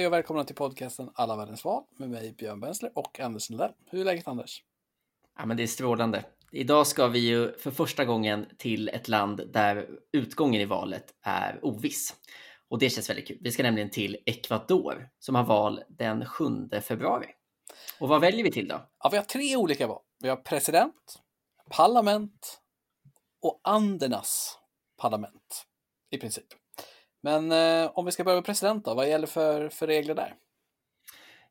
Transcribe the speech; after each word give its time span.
Hej 0.00 0.06
och 0.06 0.12
välkomna 0.12 0.44
till 0.44 0.56
podcasten 0.56 1.10
Alla 1.14 1.36
världens 1.36 1.64
val 1.64 1.84
med 1.96 2.10
mig 2.10 2.34
Björn 2.38 2.60
Bensler 2.60 2.92
och 2.94 3.20
Anders 3.20 3.50
Nordell. 3.50 3.72
Hur 3.86 4.00
är 4.00 4.04
läget 4.04 4.28
Anders? 4.28 4.64
Ja, 5.38 5.46
men 5.46 5.56
det 5.56 5.62
är 5.62 5.66
strålande. 5.66 6.24
Idag 6.52 6.86
ska 6.86 7.06
vi 7.06 7.18
ju 7.18 7.58
för 7.58 7.70
första 7.70 8.04
gången 8.04 8.46
till 8.58 8.88
ett 8.88 9.08
land 9.08 9.42
där 9.52 9.88
utgången 10.12 10.60
i 10.60 10.64
valet 10.64 11.04
är 11.22 11.64
oviss. 11.64 12.16
Och 12.68 12.78
det 12.78 12.90
känns 12.90 13.10
väldigt 13.10 13.28
kul. 13.28 13.38
Vi 13.40 13.52
ska 13.52 13.62
nämligen 13.62 13.90
till 13.90 14.16
Ecuador 14.26 15.08
som 15.18 15.34
har 15.34 15.44
val 15.44 15.82
den 15.88 16.26
7 16.26 16.44
februari. 16.82 17.28
Och 18.00 18.08
vad 18.08 18.20
väljer 18.20 18.44
vi 18.44 18.52
till 18.52 18.68
då? 18.68 18.88
Ja, 18.98 19.08
vi 19.10 19.16
har 19.16 19.24
tre 19.24 19.56
olika 19.56 19.86
val. 19.86 20.02
Vi 20.18 20.28
har 20.28 20.36
president, 20.36 21.20
parlament 21.70 22.60
och 23.42 23.60
Andernas 23.64 24.58
parlament 24.96 25.66
i 26.10 26.18
princip. 26.18 26.59
Men 27.22 27.52
eh, 27.52 27.90
om 27.94 28.04
vi 28.04 28.12
ska 28.12 28.24
börja 28.24 28.36
med 28.36 28.44
president 28.44 28.84
då, 28.84 28.94
vad 28.94 29.08
gäller 29.08 29.26
för, 29.26 29.68
för 29.68 29.86
regler 29.86 30.14
där? 30.14 30.34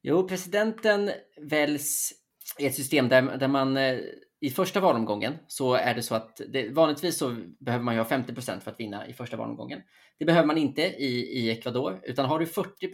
Jo, 0.02 0.27
presidenten 0.27 1.12
väljs 1.41 2.14
i 2.60 2.66
ett 2.66 2.76
system 2.76 3.10
där, 3.10 3.22
där 3.22 3.48
man 3.48 3.77
eh, 3.77 4.00
i 4.41 4.50
första 4.50 4.80
valomgången 4.80 5.34
så 5.48 5.74
är 5.74 5.96
det 5.96 6.02
så 6.02 6.16
att 6.16 6.41
det, 6.48 6.70
vanligtvis 6.70 7.18
så 7.18 7.36
behöver 7.60 7.84
man 7.84 7.94
ju 7.94 8.00
ha 8.00 8.05
50 8.05 8.41
för 8.41 8.72
att 8.72 8.80
vinna 8.80 9.08
i 9.08 9.13
första 9.13 9.38
valomgången. 9.38 9.82
Det 10.20 10.26
behöver 10.26 10.48
man 10.48 10.58
inte 10.58 10.82
i, 10.82 11.40
i 11.40 11.50
Ecuador, 11.52 11.99
utan 12.04 12.26
har 12.26 12.40
du 12.40 12.46
40 12.46 12.91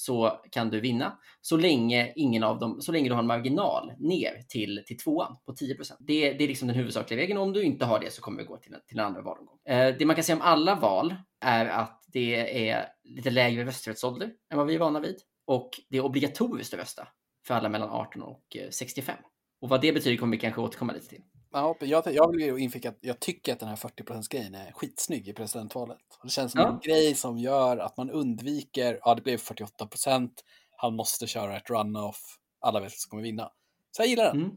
så 0.00 0.40
kan 0.50 0.70
du 0.70 0.80
vinna 0.80 1.18
så 1.40 1.56
länge 1.56 2.12
ingen 2.16 2.42
av 2.42 2.58
dem, 2.58 2.80
så 2.80 2.92
länge 2.92 3.08
du 3.08 3.14
har 3.14 3.20
en 3.20 3.26
marginal 3.26 3.92
ner 3.98 4.42
till, 4.48 4.82
till 4.86 4.98
tvåan 4.98 5.36
på 5.46 5.52
10 5.52 5.76
det, 5.98 6.32
det 6.32 6.44
är 6.44 6.48
liksom 6.48 6.68
den 6.68 6.76
huvudsakliga 6.76 7.20
vägen. 7.20 7.36
Om 7.36 7.52
du 7.52 7.62
inte 7.62 7.84
har 7.84 8.00
det 8.00 8.12
så 8.12 8.22
kommer 8.22 8.38
vi 8.38 8.44
gå 8.44 8.56
till, 8.56 8.74
till 8.86 8.98
en 8.98 9.04
andra 9.04 9.22
valomgång. 9.22 9.58
Eh, 9.68 9.96
det 9.98 10.06
man 10.06 10.16
kan 10.16 10.24
säga 10.24 10.36
om 10.36 10.42
alla 10.42 10.74
val 10.74 11.14
är 11.40 11.66
att 11.66 12.04
det 12.06 12.68
är 12.68 12.86
lite 13.04 13.30
lägre 13.30 13.64
rösträttsålder 13.64 14.30
än 14.52 14.58
vad 14.58 14.66
vi 14.66 14.74
är 14.74 14.78
vana 14.78 15.00
vid 15.00 15.16
och 15.46 15.70
det 15.88 15.96
är 15.96 16.04
obligatoriskt 16.04 16.74
att 16.74 16.80
rösta 16.80 17.08
för 17.46 17.54
alla 17.54 17.68
mellan 17.68 17.90
18 17.90 18.22
och 18.22 18.56
eh, 18.56 18.70
65. 18.70 19.16
Och 19.60 19.68
vad 19.68 19.80
det 19.80 19.92
betyder 19.92 20.16
kommer 20.16 20.36
vi 20.36 20.40
kanske 20.40 20.60
återkomma 20.60 20.92
lite 20.92 21.08
till. 21.08 21.22
Ja, 21.52 21.76
jag, 21.80 22.14
jag 22.14 22.30
vill 22.30 22.40
ju 22.40 22.58
infika 22.58 22.88
att 22.88 22.98
jag 23.00 23.20
tycker 23.20 23.52
att 23.52 23.60
den 23.60 23.68
här 23.68 23.76
40% 23.76 24.30
grejen 24.30 24.54
är 24.54 24.72
skitsnygg 24.72 25.28
i 25.28 25.32
presidentvalet. 25.32 25.98
Och 26.18 26.26
det 26.26 26.30
känns 26.30 26.52
som 26.52 26.60
ja. 26.60 26.68
en 26.68 26.80
grej 26.80 27.14
som 27.14 27.38
gör 27.38 27.76
att 27.78 27.96
man 27.96 28.10
undviker, 28.10 29.00
ja 29.02 29.14
det 29.14 29.22
blev 29.22 29.38
48 29.38 29.86
procent, 29.86 30.44
han 30.76 30.96
måste 30.96 31.26
köra 31.26 31.56
ett 31.56 31.70
runoff, 31.70 32.38
alla 32.60 32.80
vet 32.80 32.92
som 32.92 33.10
kommer 33.10 33.22
vinna. 33.22 33.50
Så 33.90 34.02
jag 34.02 34.08
gillar 34.08 34.24
den. 34.24 34.36
Mm. 34.36 34.56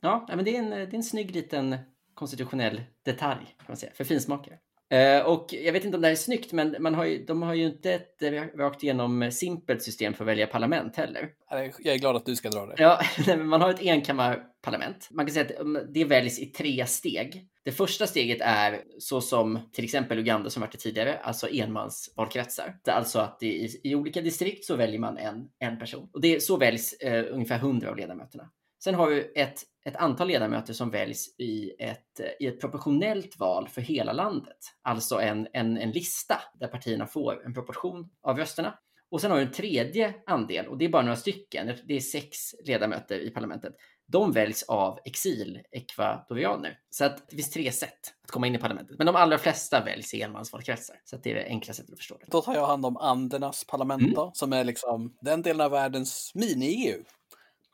Ja, 0.00 0.26
men 0.28 0.44
det 0.44 0.56
är, 0.56 0.62
en, 0.62 0.70
det 0.70 0.76
är 0.76 0.94
en 0.94 1.02
snygg 1.02 1.30
liten 1.30 1.76
konstitutionell 2.14 2.82
detalj 3.02 3.46
kan 3.58 3.66
man 3.68 3.76
säga, 3.76 3.92
för 3.92 4.04
finsmakare. 4.04 4.58
Uh, 4.94 5.26
och 5.26 5.46
jag 5.52 5.72
vet 5.72 5.84
inte 5.84 5.96
om 5.96 6.00
det 6.00 6.08
här 6.08 6.12
är 6.12 6.16
snyggt, 6.16 6.52
men 6.52 6.76
man 6.80 6.94
har 6.94 7.04
ju, 7.04 7.24
de 7.24 7.42
har 7.42 7.54
ju 7.54 7.66
inte 7.66 7.92
ett 7.92 8.22
rakt 8.58 8.82
igenom 8.82 9.30
simpelt 9.32 9.82
system 9.82 10.14
för 10.14 10.24
att 10.24 10.28
välja 10.28 10.46
parlament 10.46 10.96
heller. 10.96 11.28
Jag 11.50 11.94
är 11.94 11.98
glad 11.98 12.16
att 12.16 12.26
du 12.26 12.36
ska 12.36 12.50
dra 12.50 12.66
det. 12.66 12.74
Ja, 12.78 13.00
man 13.36 13.60
har 13.60 13.70
ett 13.70 13.82
enkammarparlament. 13.82 15.08
Man 15.10 15.26
kan 15.26 15.34
säga 15.34 15.44
att 15.44 15.60
um, 15.60 15.78
det 15.94 16.04
väljs 16.04 16.38
i 16.38 16.46
tre 16.46 16.86
steg. 16.86 17.48
Det 17.64 17.72
första 17.72 18.06
steget 18.06 18.38
är 18.40 18.82
så 18.98 19.20
som 19.20 19.58
till 19.72 19.84
exempel 19.84 20.18
Uganda 20.18 20.50
som 20.50 20.60
varit 20.60 20.72
det 20.72 20.78
tidigare, 20.78 21.18
alltså 21.18 21.48
enmansvalkretsar. 21.48 22.76
Alltså 22.86 23.18
att 23.18 23.42
i, 23.42 23.80
i 23.84 23.94
olika 23.94 24.20
distrikt 24.20 24.64
så 24.64 24.76
väljer 24.76 24.98
man 24.98 25.18
en, 25.18 25.48
en 25.58 25.78
person. 25.78 26.08
Och 26.12 26.20
det, 26.20 26.42
så 26.42 26.56
väljs 26.56 26.92
eh, 26.92 27.24
ungefär 27.30 27.56
100 27.56 27.90
av 27.90 27.96
ledamöterna. 27.96 28.50
Sen 28.84 28.94
har 28.94 29.06
vi 29.06 29.32
ett, 29.36 29.62
ett 29.84 29.96
antal 29.96 30.28
ledamöter 30.28 30.72
som 30.72 30.90
väljs 30.90 31.38
i 31.38 31.70
ett, 31.78 32.20
i 32.40 32.46
ett 32.46 32.60
proportionellt 32.60 33.38
val 33.38 33.68
för 33.68 33.80
hela 33.80 34.12
landet. 34.12 34.58
Alltså 34.82 35.20
en, 35.20 35.48
en, 35.52 35.78
en 35.78 35.90
lista 35.90 36.40
där 36.54 36.68
partierna 36.68 37.06
får 37.06 37.46
en 37.46 37.54
proportion 37.54 38.10
av 38.22 38.38
rösterna. 38.38 38.78
Och 39.10 39.20
sen 39.20 39.30
har 39.30 39.38
vi 39.38 39.44
en 39.44 39.52
tredje 39.52 40.14
andel, 40.26 40.66
och 40.66 40.78
det 40.78 40.84
är 40.84 40.88
bara 40.88 41.02
några 41.02 41.16
stycken, 41.16 41.72
det 41.84 41.94
är 41.94 42.00
sex 42.00 42.38
ledamöter 42.66 43.18
i 43.18 43.30
parlamentet. 43.30 43.74
De 44.08 44.32
väljs 44.32 44.62
av 44.62 44.98
exil-ekvadorianer. 45.04 46.78
Så 46.90 47.04
att 47.04 47.30
det 47.30 47.36
finns 47.36 47.50
tre 47.50 47.72
sätt 47.72 47.98
att 48.22 48.30
komma 48.30 48.46
in 48.46 48.54
i 48.54 48.58
parlamentet. 48.58 48.98
Men 48.98 49.06
de 49.06 49.16
allra 49.16 49.38
flesta 49.38 49.84
väljs 49.84 50.14
i 50.14 50.22
enmansvalkretsar. 50.22 50.96
Så 51.04 51.16
det 51.16 51.30
är 51.30 51.34
det 51.34 51.44
enkla 51.44 51.74
sättet 51.74 51.92
att 51.92 51.98
förstå 51.98 52.16
det. 52.20 52.26
Då 52.30 52.42
tar 52.42 52.54
jag 52.54 52.66
hand 52.66 52.86
om 52.86 52.96
Andernas 52.96 53.64
parlament 53.64 54.02
mm. 54.02 54.30
som 54.32 54.52
är 54.52 54.64
liksom 54.64 55.16
den 55.20 55.42
delen 55.42 55.60
av 55.60 55.70
världens 55.70 56.32
mini-EU. 56.34 57.04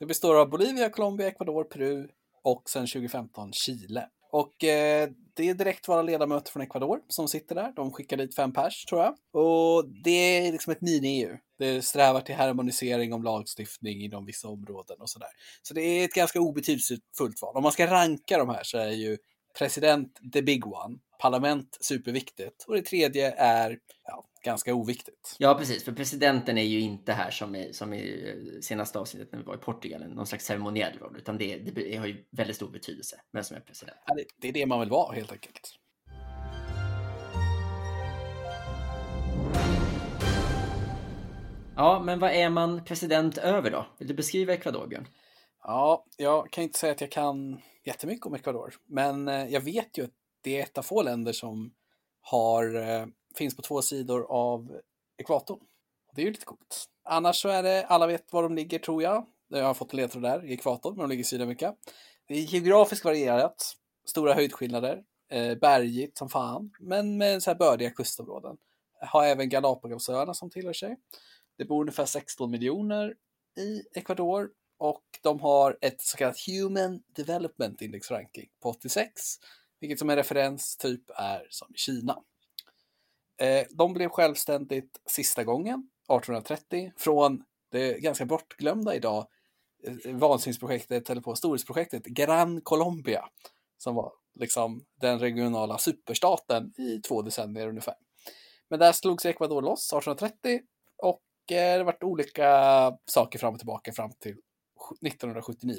Det 0.03 0.07
består 0.07 0.41
av 0.41 0.51
Bolivia, 0.51 0.91
Colombia, 0.91 1.29
Ecuador, 1.29 1.65
Peru 1.65 2.09
och 2.45 2.71
sen 2.71 2.87
2015 2.87 3.53
Chile. 3.53 4.09
Och 4.33 4.65
eh, 4.65 5.09
det 5.35 5.49
är 5.49 5.55
direkt 5.55 5.89
våra 5.89 6.03
ledamöter 6.03 6.53
från 6.53 6.63
Ecuador 6.63 7.01
som 7.09 7.29
sitter 7.29 7.55
där. 7.55 7.73
De 7.77 7.93
skickar 7.93 8.17
dit 8.17 8.35
fem 8.35 8.53
pers 8.53 8.85
tror 8.85 9.01
jag. 9.01 9.15
Och 9.43 9.89
det 10.05 10.11
är 10.11 10.53
liksom 10.53 10.73
ett 10.73 10.81
mini-EU. 10.81 11.37
Det 11.59 11.83
strävar 11.83 12.21
till 12.21 12.35
harmonisering 12.35 13.13
om 13.13 13.23
lagstiftning 13.23 14.05
inom 14.05 14.27
vissa 14.27 14.49
områden 14.49 14.97
och 15.01 15.11
sådär. 15.11 15.29
Så 15.63 15.75
det 15.75 15.83
är 15.83 16.05
ett 16.05 16.15
ganska 16.15 16.41
obetydelsefullt 16.41 17.43
val. 17.43 17.57
Om 17.57 17.63
man 17.63 17.73
ska 17.73 17.87
ranka 17.87 18.39
de 18.39 18.49
här 18.49 18.63
så 18.63 18.79
är 18.79 18.91
ju 18.91 19.19
president 19.59 20.33
the 20.33 20.43
big 20.43 20.67
one, 20.67 20.99
parlament 21.21 21.79
superviktigt 21.81 22.65
och 22.69 22.75
det 22.75 22.83
tredje 22.83 23.35
är 23.37 23.79
ja, 24.07 24.25
ganska 24.45 24.75
oviktigt. 24.75 25.37
Ja, 25.39 25.55
precis, 25.55 25.85
för 25.85 25.93
presidenten 25.93 26.59
är 26.59 26.63
ju 26.63 26.81
inte 26.81 27.13
här 27.13 27.31
som 27.31 27.55
i, 27.55 27.73
som 27.73 27.95
i 27.95 28.59
senaste 28.63 28.99
avsnittet 28.99 29.33
när 29.33 29.39
vi 29.39 29.45
var 29.45 29.55
i 29.55 29.59
Portugal, 29.59 30.15
någon 30.15 30.27
slags 30.27 30.45
ceremoniell 30.45 30.99
roll, 30.99 31.17
utan 31.17 31.39
det, 31.39 31.57
det 31.57 31.97
har 31.97 32.07
ju 32.07 32.25
väldigt 32.31 32.57
stor 32.57 32.71
betydelse 32.71 33.21
vem 33.33 33.45
som 33.45 33.57
är 33.57 33.61
president. 33.61 33.99
Ja, 34.07 34.15
det, 34.15 34.25
det 34.41 34.49
är 34.49 34.53
det 34.53 34.67
man 34.67 34.81
vill 34.81 34.91
vara 34.91 35.15
helt 35.15 35.33
enkelt. 35.33 35.79
Ja, 41.77 42.03
men 42.05 42.19
vad 42.19 42.31
är 42.31 42.51
man 42.51 42.85
president 42.85 43.39
över 43.39 43.71
då? 43.71 43.87
Vill 43.99 44.09
du 44.09 44.15
beskriva 44.15 44.53
Ecuador, 44.53 44.87
Björn? 44.87 45.07
Ja, 45.63 46.05
jag 46.17 46.51
kan 46.51 46.65
inte 46.65 46.79
säga 46.79 46.93
att 46.93 47.01
jag 47.01 47.11
kan 47.11 47.61
jättemycket 47.85 48.27
om 48.27 48.35
Ecuador, 48.35 48.75
men 48.87 49.29
eh, 49.29 49.47
jag 49.47 49.61
vet 49.61 49.99
ju 49.99 50.05
att 50.05 50.11
det 50.41 50.59
är 50.59 50.63
ett 50.63 50.79
av 50.79 50.83
få 50.83 51.03
länder 51.03 51.33
som 51.33 51.75
har, 52.21 52.75
eh, 52.75 53.07
finns 53.35 53.57
på 53.57 53.63
två 53.63 53.83
sidor 53.83 54.27
av 54.29 54.81
ekvatorn. 55.19 55.61
Det 56.15 56.23
är 56.23 56.25
ju 56.25 56.33
lite 56.33 56.45
coolt. 56.45 56.85
Annars 57.05 57.37
så 57.37 57.49
är 57.49 57.63
det, 57.63 57.87
alla 57.87 58.07
vet 58.07 58.33
var 58.33 58.43
de 58.43 58.55
ligger 58.55 58.79
tror 58.79 59.03
jag. 59.03 59.27
Jag 59.49 59.65
har 59.65 59.75
fått 59.75 59.93
en 59.93 59.97
ledtråd 59.97 60.23
där, 60.23 60.45
i 60.45 60.53
ekvatorn, 60.53 60.95
men 60.95 61.03
de 61.03 61.11
ligger 61.11 61.21
i 61.21 61.25
Sydamerika. 61.25 61.75
Det 62.27 62.35
är 62.35 62.41
geografiskt 62.41 63.05
varierat, 63.05 63.77
stora 64.05 64.35
höjdskillnader, 64.35 65.03
eh, 65.31 65.55
bergigt 65.59 66.19
som 66.19 66.29
fan, 66.29 66.73
men 66.81 67.19
med 67.19 67.43
så 67.43 67.51
här 67.51 67.59
bördiga 67.59 67.91
kustområden. 67.91 68.57
Har 69.01 69.25
även 69.25 69.49
Galapagosöarna 69.49 70.35
som 70.35 70.51
tillhör 70.51 70.73
sig. 70.73 70.97
Det 71.59 71.65
bor 71.65 71.81
ungefär 71.81 72.05
16 72.05 72.51
miljoner 72.51 73.15
i 73.59 73.83
Ecuador 73.95 74.51
och 74.83 75.05
de 75.23 75.41
har 75.41 75.79
ett 75.81 76.01
så 76.01 76.17
kallat 76.17 76.37
Human 76.47 77.03
Development 77.17 77.83
Index 77.83 78.11
Ranking 78.11 78.49
på 78.63 78.69
86 78.69 79.13
vilket 79.83 79.99
som 79.99 80.11
en 80.11 80.17
referens 80.17 80.77
typ 80.77 81.11
är 81.17 81.47
som 81.51 81.69
i 81.75 81.79
Kina. 81.79 82.19
Eh, 83.41 83.67
de 83.71 83.93
blev 83.93 84.09
självständigt 84.09 85.01
sista 85.07 85.45
gången, 85.45 85.91
1830, 86.09 86.93
från 86.97 87.45
det 87.71 88.01
ganska 88.01 88.27
bortglömda 88.27 88.95
idag 88.95 89.27
eh, 89.87 89.93
vansinnsprojektet, 89.93 90.21
vansinnesprojektet, 90.21 91.11
eller 91.11 91.23
på 91.23 91.35
storhetsprojektet 91.35 92.05
Gran 92.05 92.61
Colombia, 92.61 93.29
som 93.79 93.95
var 93.95 94.13
liksom 94.35 94.85
den 95.01 95.19
regionala 95.19 95.79
superstaten 95.79 96.73
i 96.79 97.01
två 97.01 97.23
decennier 97.23 97.69
ungefär. 97.69 97.95
Men 98.69 98.79
där 98.79 98.93
slogs 98.93 99.27
Ecuador 99.27 99.63
loss 99.63 99.93
1830 99.93 100.61
och 100.97 101.23
eh, 101.53 101.79
det 101.79 101.85
varit 101.85 102.03
olika 102.03 102.49
saker 103.05 103.39
fram 103.39 103.55
och 103.55 103.61
tillbaka 103.61 103.93
fram 103.93 104.11
till 104.21 104.37
1979 105.07 105.77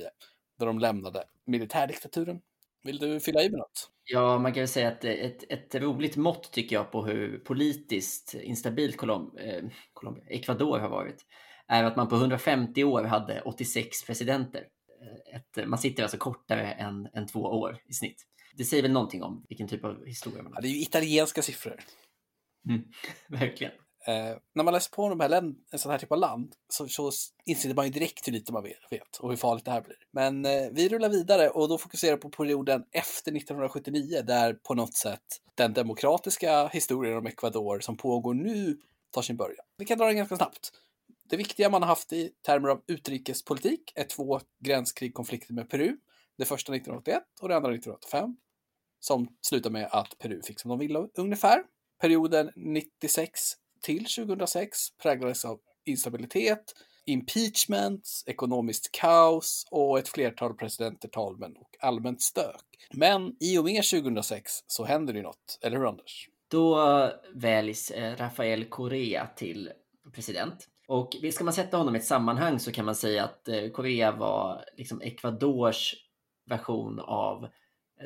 då 0.59 0.65
de 0.65 0.79
lämnade 0.79 1.23
militärdiktaturen. 1.45 2.41
Vill 2.83 2.97
du 2.97 3.19
fylla 3.19 3.43
i 3.43 3.49
med 3.49 3.57
något? 3.57 3.89
Ja, 4.03 4.39
man 4.39 4.53
kan 4.53 4.61
väl 4.61 4.67
säga 4.67 4.87
att 4.87 5.03
ett, 5.03 5.51
ett 5.51 5.75
roligt 5.75 6.15
mått 6.15 6.51
tycker 6.51 6.75
jag 6.75 6.91
på 6.91 7.05
hur 7.05 7.39
politiskt 7.39 8.33
instabilt 8.33 8.97
Colom 8.97 9.37
eh, 9.37 9.63
Colombia, 9.93 10.25
Ecuador 10.27 10.79
har 10.79 10.89
varit 10.89 11.25
är 11.67 11.83
att 11.83 11.95
man 11.95 12.07
på 12.07 12.15
150 12.15 12.83
år 12.83 13.03
hade 13.03 13.41
86 13.41 14.05
presidenter. 14.05 14.67
Eh, 15.01 15.35
ett, 15.35 15.67
man 15.67 15.79
sitter 15.79 16.03
alltså 16.03 16.17
kortare 16.17 16.71
än, 16.71 17.07
än 17.13 17.27
två 17.27 17.39
år 17.39 17.77
i 17.85 17.93
snitt. 17.93 18.27
Det 18.55 18.63
säger 18.63 18.83
väl 18.83 18.91
någonting 18.91 19.23
om 19.23 19.45
vilken 19.49 19.67
typ 19.67 19.83
av 19.83 20.05
historia 20.05 20.43
man 20.43 20.53
har. 20.53 20.57
Ja, 20.57 20.61
det 20.61 20.67
är 20.67 20.71
ju 20.71 20.81
italienska 20.81 21.41
siffror. 21.41 21.79
Mm, 22.69 22.83
verkligen. 23.27 23.73
Eh, 24.05 24.37
när 24.53 24.63
man 24.63 24.73
läser 24.73 24.91
på 24.91 25.03
om 25.03 25.09
de 25.09 25.19
här 25.19 25.29
länd, 25.29 25.55
en 25.71 25.79
sån 25.79 25.91
här 25.91 25.99
typ 25.99 26.11
av 26.11 26.17
land 26.17 26.55
så, 26.69 26.87
så 26.87 27.11
inser 27.45 27.73
man 27.73 27.85
ju 27.85 27.91
direkt 27.91 28.27
hur 28.27 28.33
lite 28.33 28.53
man 28.53 28.63
vet 28.63 29.17
och 29.19 29.29
hur 29.29 29.37
farligt 29.37 29.65
det 29.65 29.71
här 29.71 29.81
blir. 29.81 29.97
Men 30.11 30.45
eh, 30.45 30.69
vi 30.71 30.89
rullar 30.89 31.09
vidare 31.09 31.49
och 31.49 31.69
då 31.69 31.77
fokuserar 31.77 32.17
på 32.17 32.29
perioden 32.29 32.85
efter 32.91 33.31
1979 33.35 34.21
där 34.23 34.53
på 34.53 34.73
något 34.73 34.93
sätt 34.93 35.23
den 35.55 35.73
demokratiska 35.73 36.67
historien 36.67 37.17
om 37.17 37.25
Ecuador 37.25 37.79
som 37.79 37.97
pågår 37.97 38.33
nu 38.33 38.77
tar 39.11 39.21
sin 39.21 39.37
början. 39.37 39.65
Vi 39.77 39.85
kan 39.85 39.97
dra 39.97 40.05
den 40.05 40.17
ganska 40.17 40.37
snabbt. 40.37 40.71
Det 41.29 41.37
viktiga 41.37 41.69
man 41.69 41.81
har 41.81 41.89
haft 41.89 42.13
i 42.13 42.31
termer 42.45 42.69
av 42.69 42.81
utrikespolitik 42.87 43.91
är 43.95 44.03
två 44.03 44.39
gränskrig-konflikter 44.59 45.53
med 45.53 45.69
Peru. 45.69 45.97
Det 46.37 46.45
första 46.45 46.75
1981 46.75 47.23
och 47.41 47.49
det 47.49 47.55
andra 47.55 47.69
1985 47.69 48.37
som 48.99 49.27
slutar 49.41 49.69
med 49.69 49.89
att 49.91 50.17
Peru 50.19 50.41
fick 50.41 50.59
som 50.59 50.69
de 50.69 50.79
ville 50.79 51.07
ungefär. 51.13 51.63
Perioden 52.01 52.51
96 52.55 53.53
till 53.83 54.05
2006 54.05 54.79
präglades 55.01 55.45
av 55.45 55.59
instabilitet, 55.85 56.73
impeachments, 57.05 58.23
ekonomiskt 58.27 58.91
kaos 58.91 59.67
och 59.71 59.99
ett 59.99 60.09
flertal 60.09 60.53
presidenter, 60.53 61.09
talmän 61.09 61.55
och 61.57 61.69
allmänt 61.79 62.21
stök. 62.21 62.65
Men 62.93 63.35
i 63.39 63.57
och 63.57 63.63
med 63.63 63.83
2006 63.83 64.51
så 64.67 64.83
händer 64.83 65.13
det 65.13 65.21
något, 65.21 65.59
eller 65.61 65.77
hur 65.77 65.87
Anders? 65.87 66.29
Då 66.47 67.09
väljs 67.33 67.91
eh, 67.91 68.15
Rafael 68.15 68.65
Correa 68.65 69.27
till 69.35 69.71
president. 70.13 70.69
Och 70.87 71.15
ska 71.33 71.43
man 71.43 71.53
sätta 71.53 71.77
honom 71.77 71.95
i 71.95 71.99
ett 71.99 72.05
sammanhang 72.05 72.59
så 72.59 72.71
kan 72.71 72.85
man 72.85 72.95
säga 72.95 73.23
att 73.23 73.47
Korea 73.47 73.69
Correa 73.73 74.11
var 74.11 74.65
liksom 74.77 75.01
Ecuadors 75.01 75.95
version 76.49 76.99
av 76.99 77.47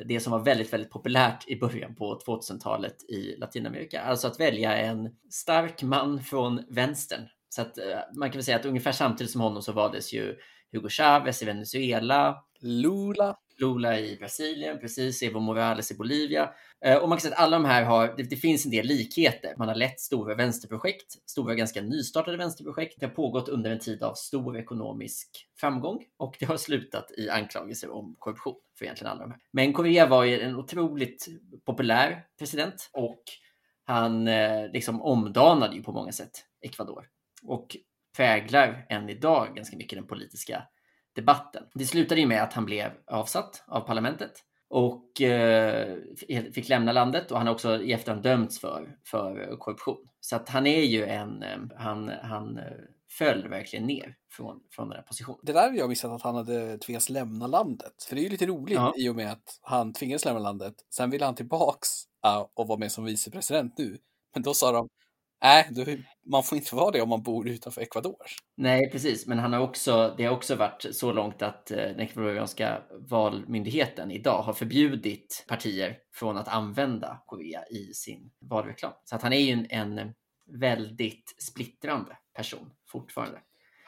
det 0.04 0.20
som 0.20 0.32
var 0.32 0.38
väldigt, 0.38 0.72
väldigt 0.72 0.90
populärt 0.90 1.48
i 1.48 1.56
början 1.56 1.94
på 1.94 2.18
2000-talet 2.26 3.10
i 3.10 3.36
Latinamerika. 3.36 4.00
Alltså 4.00 4.26
att 4.26 4.40
välja 4.40 4.76
en 4.76 5.10
stark 5.30 5.82
man 5.82 6.22
från 6.22 6.64
vänstern. 6.68 7.28
Så 7.48 7.62
att 7.62 7.78
eh, 7.78 7.98
man 8.14 8.30
kan 8.30 8.38
väl 8.38 8.44
säga 8.44 8.56
att 8.56 8.66
ungefär 8.66 8.92
samtidigt 8.92 9.30
som 9.30 9.40
honom 9.40 9.62
så 9.62 9.72
valdes 9.72 10.12
ju 10.12 10.36
Hugo 10.72 10.88
Chavez 10.88 11.42
i 11.42 11.44
Venezuela. 11.44 12.44
Lula. 12.60 13.36
Lula 13.60 14.00
i 14.00 14.16
Brasilien, 14.16 14.78
precis, 14.78 15.22
Evo 15.22 15.40
Morales 15.40 15.90
i 15.90 15.94
Bolivia. 15.94 16.50
Eh, 16.84 16.96
och 16.96 17.08
man 17.08 17.18
kan 17.18 17.22
säga 17.22 17.34
att 17.34 17.40
alla 17.40 17.58
de 17.58 17.64
här 17.64 17.84
har, 17.84 18.14
det, 18.16 18.22
det, 18.22 18.36
finns 18.36 18.64
en 18.64 18.70
del 18.70 18.86
likheter. 18.86 19.54
Man 19.58 19.68
har 19.68 19.74
lett 19.74 20.00
stora 20.00 20.34
vänsterprojekt, 20.34 21.30
stora 21.30 21.54
ganska 21.54 21.82
nystartade 21.82 22.36
vänsterprojekt. 22.36 23.00
Det 23.00 23.06
har 23.06 23.14
pågått 23.14 23.48
under 23.48 23.70
en 23.70 23.78
tid 23.78 24.02
av 24.02 24.14
stor 24.14 24.58
ekonomisk 24.58 25.28
framgång 25.60 26.04
och 26.16 26.36
det 26.40 26.46
har 26.46 26.56
slutat 26.56 27.10
i 27.16 27.30
anklagelser 27.30 27.90
om 27.90 28.16
korruption 28.18 28.56
för 28.78 28.84
egentligen 28.84 29.12
alla 29.12 29.20
de 29.20 29.30
här. 29.30 29.40
Men 29.52 29.72
Correa 29.72 30.06
var 30.06 30.24
ju 30.24 30.40
en 30.40 30.56
otroligt 30.56 31.28
populär 31.66 32.24
president 32.38 32.90
och 32.92 33.22
han 33.84 34.28
eh, 34.28 34.70
liksom 34.72 35.02
omdanade 35.02 35.76
ju 35.76 35.82
på 35.82 35.92
många 35.92 36.12
sätt 36.12 36.30
Ecuador 36.66 37.06
och 37.42 37.76
präglar 38.16 38.86
än 38.88 39.08
idag 39.08 39.54
ganska 39.54 39.76
mycket 39.76 39.98
den 39.98 40.06
politiska 40.06 40.62
debatten. 41.14 41.64
Det 41.74 41.84
slutade 41.84 42.20
ju 42.20 42.26
med 42.26 42.42
att 42.42 42.52
han 42.52 42.64
blev 42.64 42.92
avsatt 43.06 43.64
av 43.66 43.80
parlamentet 43.80 44.32
och 44.70 45.20
eh, 45.20 45.96
fick 46.54 46.68
lämna 46.68 46.92
landet 46.92 47.30
och 47.30 47.38
han 47.38 47.46
har 47.46 47.54
också 47.54 47.82
i 47.82 47.92
efterhand 47.92 48.22
dömts 48.22 48.60
för, 48.60 48.96
för 49.10 49.56
korruption. 49.56 50.08
Så 50.20 50.36
att 50.36 50.48
han 50.48 50.66
är 50.66 50.82
ju 50.82 51.04
en, 51.04 51.42
eh, 51.42 51.58
han, 51.76 52.10
han 52.22 52.58
eh, 52.58 52.64
föll 53.18 53.48
verkligen 53.48 53.86
ner 53.86 54.16
från, 54.30 54.60
från 54.70 54.88
den 54.88 54.96
här 54.96 55.02
positionen. 55.02 55.40
Det 55.42 55.52
där 55.52 55.70
har 55.70 55.76
jag 55.76 55.88
missat 55.88 56.10
att 56.10 56.22
han 56.22 56.34
hade 56.34 56.78
tvingats 56.78 57.08
lämna 57.08 57.46
landet. 57.46 58.04
För 58.08 58.14
det 58.14 58.20
är 58.20 58.22
ju 58.22 58.30
lite 58.30 58.46
roligt 58.46 58.74
ja. 58.74 58.94
i 58.96 59.08
och 59.08 59.16
med 59.16 59.32
att 59.32 59.58
han 59.62 59.92
tvingades 59.92 60.24
lämna 60.24 60.40
landet. 60.40 60.74
Sen 60.94 61.10
ville 61.10 61.24
han 61.24 61.34
tillbaks 61.34 61.88
och 62.54 62.68
vara 62.68 62.78
med 62.78 62.92
som 62.92 63.04
vicepresident 63.04 63.78
nu. 63.78 63.98
Men 64.34 64.42
då 64.42 64.54
sa 64.54 64.72
de, 64.72 64.88
Nej, 65.42 65.68
du, 65.70 66.04
man 66.26 66.42
får 66.42 66.58
inte 66.58 66.74
vara 66.74 66.90
det 66.90 67.00
om 67.00 67.08
man 67.08 67.22
bor 67.22 67.48
utanför 67.48 67.80
Ecuador. 67.80 68.26
Nej, 68.56 68.90
precis, 68.90 69.26
men 69.26 69.38
han 69.38 69.52
har 69.52 69.60
också, 69.60 70.14
det 70.16 70.24
har 70.24 70.36
också 70.36 70.56
varit 70.56 70.86
så 70.92 71.12
långt 71.12 71.42
att 71.42 71.70
eh, 71.70 71.76
den 71.76 72.00
ecuadorianska 72.00 72.82
valmyndigheten 73.08 74.10
idag 74.10 74.42
har 74.42 74.52
förbjudit 74.52 75.44
partier 75.48 75.98
från 76.14 76.36
att 76.36 76.48
använda 76.48 77.22
Korea 77.26 77.66
i 77.66 77.94
sin 77.94 78.30
valreklam. 78.40 78.92
Så 79.04 79.16
att 79.16 79.22
han 79.22 79.32
är 79.32 79.40
ju 79.40 79.52
en, 79.52 79.66
en 79.70 80.14
väldigt 80.46 81.34
splittrande 81.38 82.16
person 82.34 82.70
fortfarande. 82.88 83.38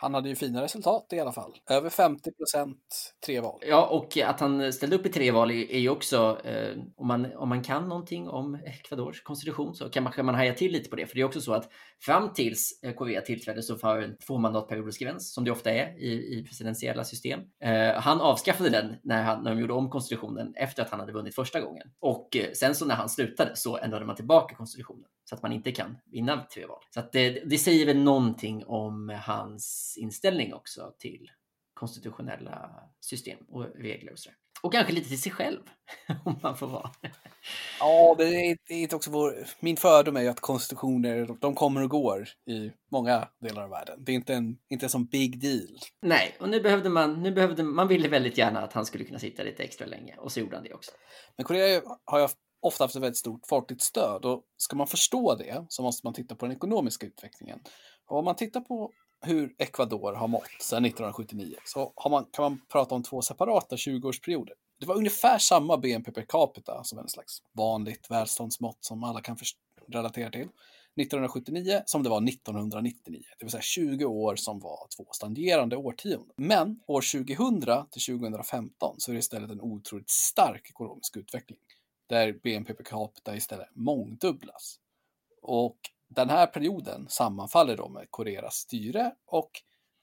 Han 0.01 0.15
hade 0.15 0.29
ju 0.29 0.35
fina 0.35 0.63
resultat 0.63 1.13
i 1.13 1.21
alla 1.21 1.33
fall. 1.33 1.53
Över 1.71 1.91
50 1.91 2.31
procent 2.33 3.15
tre 3.27 3.41
val. 3.41 3.61
Ja, 3.67 3.87
och 3.87 4.17
att 4.17 4.41
han 4.41 4.73
ställde 4.73 4.97
upp 4.97 5.07
i 5.07 5.09
tre 5.09 5.31
val 5.31 5.51
är 5.51 5.79
ju 5.79 5.89
också, 5.89 6.39
eh, 6.45 6.79
om, 6.97 7.07
man, 7.07 7.37
om 7.37 7.49
man 7.49 7.63
kan 7.63 7.89
någonting 7.89 8.29
om 8.29 8.55
Ecuadors 8.55 9.23
konstitution 9.23 9.75
så 9.75 9.91
kan 9.91 10.03
man, 10.03 10.13
kan 10.13 10.27
man 10.27 10.35
haja 10.35 10.55
till 10.55 10.73
lite 10.73 10.91
på 10.91 10.97
det. 10.97 11.07
För 11.07 11.15
det 11.15 11.21
är 11.21 11.25
också 11.25 11.41
så 11.41 11.53
att 11.53 11.69
fram 12.01 12.33
tills 12.33 12.81
Correa 12.81 12.95
Korea 12.95 13.21
tillträdde 13.21 13.63
så 13.63 13.77
var 13.77 13.99
en 13.99 14.17
två 14.27 14.39
mandatperioders 14.39 14.99
gräns, 14.99 15.35
som 15.35 15.45
det 15.45 15.51
ofta 15.51 15.71
är 15.71 15.99
i, 15.99 16.39
i 16.39 16.45
presidentiella 16.45 17.05
system. 17.05 17.41
Eh, 17.65 18.01
han 18.01 18.21
avskaffade 18.21 18.71
den 18.71 18.97
när, 19.03 19.23
han, 19.23 19.45
när 19.45 19.51
de 19.55 19.61
gjorde 19.61 19.73
om 19.73 19.91
konstitutionen 19.91 20.55
efter 20.57 20.83
att 20.83 20.91
han 20.91 21.01
hade 21.01 21.13
vunnit 21.13 21.35
första 21.35 21.61
gången. 21.61 21.87
Och 22.01 22.37
eh, 22.37 22.53
sen 22.53 22.75
så 22.75 22.87
när 22.87 22.95
han 22.95 23.09
slutade 23.09 23.57
så 23.57 23.79
ändrade 23.79 24.05
man 24.05 24.17
tillbaka 24.17 24.55
konstitutionen 24.55 25.05
så 25.31 25.37
att 25.37 25.43
man 25.43 25.53
inte 25.53 25.73
kan 25.73 25.99
vinna 26.05 26.47
tre 26.55 26.67
val. 26.67 26.83
Så 26.95 27.03
det, 27.13 27.31
det 27.31 27.59
säger 27.59 27.87
väl 27.87 27.99
någonting 27.99 28.65
om 28.67 29.19
hans 29.25 29.95
inställning 29.99 30.55
också 30.55 30.95
till 30.99 31.31
konstitutionella 31.75 32.71
system 33.01 33.39
och 33.49 33.67
regler 33.75 34.13
och 34.13 34.19
så. 34.19 34.31
Och 34.63 34.73
kanske 34.73 34.93
lite 34.93 35.09
till 35.09 35.21
sig 35.21 35.33
själv, 35.33 35.61
om 36.25 36.39
man 36.43 36.57
får 36.57 36.67
vara. 36.67 36.91
Ja, 37.81 38.15
det 38.19 38.25
är, 38.25 38.57
det 38.69 38.75
är 38.75 38.95
också 38.95 39.11
vår... 39.11 39.35
Min 39.61 39.77
fördom 39.77 40.17
är 40.17 40.21
ju 40.21 40.29
att 40.29 40.41
konstitutioner, 40.41 41.37
de 41.41 41.55
kommer 41.55 41.83
och 41.83 41.91
går 41.91 42.29
i 42.47 42.73
många 42.91 43.29
delar 43.41 43.63
av 43.63 43.71
världen. 43.71 44.05
Det 44.05 44.13
är 44.13 44.17
inte 44.17 44.35
en, 44.35 44.59
inte 44.71 44.87
en 44.87 44.91
sån 44.91 45.07
big 45.07 45.41
deal. 45.41 45.79
Nej, 46.03 46.37
och 46.41 46.49
nu 46.49 46.61
behövde 46.61 46.89
man, 46.89 47.23
nu 47.23 47.33
behövde, 47.33 47.63
man 47.63 47.89
ville 47.89 48.09
väldigt 48.09 48.39
gärna 48.39 48.61
att 48.61 48.73
han 48.73 48.87
skulle 48.87 49.05
kunna 49.05 49.19
sitta 49.19 49.43
lite 49.43 49.63
extra 49.63 49.87
länge 49.87 50.17
och 50.17 50.33
så 50.33 50.41
gjorde 50.41 50.57
han 50.57 50.65
det 50.65 50.75
också. 50.75 50.91
Men 51.37 51.45
Korea 51.45 51.83
har 52.05 52.19
ju 52.19 52.25
ofta 52.61 52.85
haft 52.85 52.97
ett 52.97 53.03
väldigt 53.03 53.19
stort 53.19 53.47
folkligt 53.47 53.83
stöd 53.83 54.25
och 54.25 54.43
ska 54.57 54.77
man 54.77 54.87
förstå 54.87 55.35
det 55.35 55.67
så 55.69 55.83
måste 55.83 56.07
man 56.07 56.15
titta 56.15 56.35
på 56.35 56.47
den 56.47 56.57
ekonomiska 56.57 57.07
utvecklingen. 57.07 57.61
Och 58.07 58.19
om 58.19 58.25
man 58.25 58.37
tittar 58.37 58.61
på 58.61 58.93
hur 59.23 59.55
Ecuador 59.59 60.13
har 60.13 60.29
mått 60.29 60.43
sedan 60.61 60.85
1979 60.85 61.55
så 61.65 61.93
man, 62.11 62.25
kan 62.33 62.43
man 62.43 62.61
prata 62.73 62.95
om 62.95 63.03
två 63.03 63.23
separata 63.23 63.77
20-årsperioder. 63.77 64.53
Det 64.81 64.87
var 64.87 64.97
ungefär 64.97 65.39
samma 65.39 65.77
BNP 65.77 66.13
per 66.13 66.25
capita 66.29 66.85
som 66.85 66.99
en 66.99 67.09
slags 67.09 67.43
vanligt 67.53 68.11
välståndsmått 68.11 68.79
som 68.81 69.05
alla 69.05 69.21
kan 69.21 69.37
relatera 69.89 70.31
till. 70.31 70.49
1979 70.97 71.83
som 71.87 72.03
det 72.03 72.09
var 72.09 72.29
1999, 72.29 73.23
det 73.39 73.45
vill 73.45 73.51
säga 73.51 73.63
20 73.63 74.05
år 74.05 74.37
som 74.37 74.61
var 74.61 74.87
två 74.97 75.07
stagnerande 75.13 75.77
årtionden. 75.77 76.35
Men 76.37 76.81
år 76.87 77.01
2000 77.25 77.61
till 77.91 78.19
2015 78.19 78.95
så 78.99 79.11
är 79.11 79.13
det 79.13 79.19
istället 79.19 79.51
en 79.51 79.61
otroligt 79.61 80.11
stark 80.11 80.71
ekonomisk 80.71 81.17
utveckling 81.17 81.59
där 82.11 82.33
BNP 82.33 82.75
per 82.75 82.85
capita 82.85 83.37
istället 83.37 83.69
mångdubblas. 83.75 84.81
Och 85.43 85.77
den 86.09 86.31
här 86.31 86.47
perioden 86.47 87.09
sammanfaller 87.09 87.77
då 87.77 87.89
med 87.89 88.11
Koreas 88.11 88.55
styre 88.55 89.15
och 89.27 89.51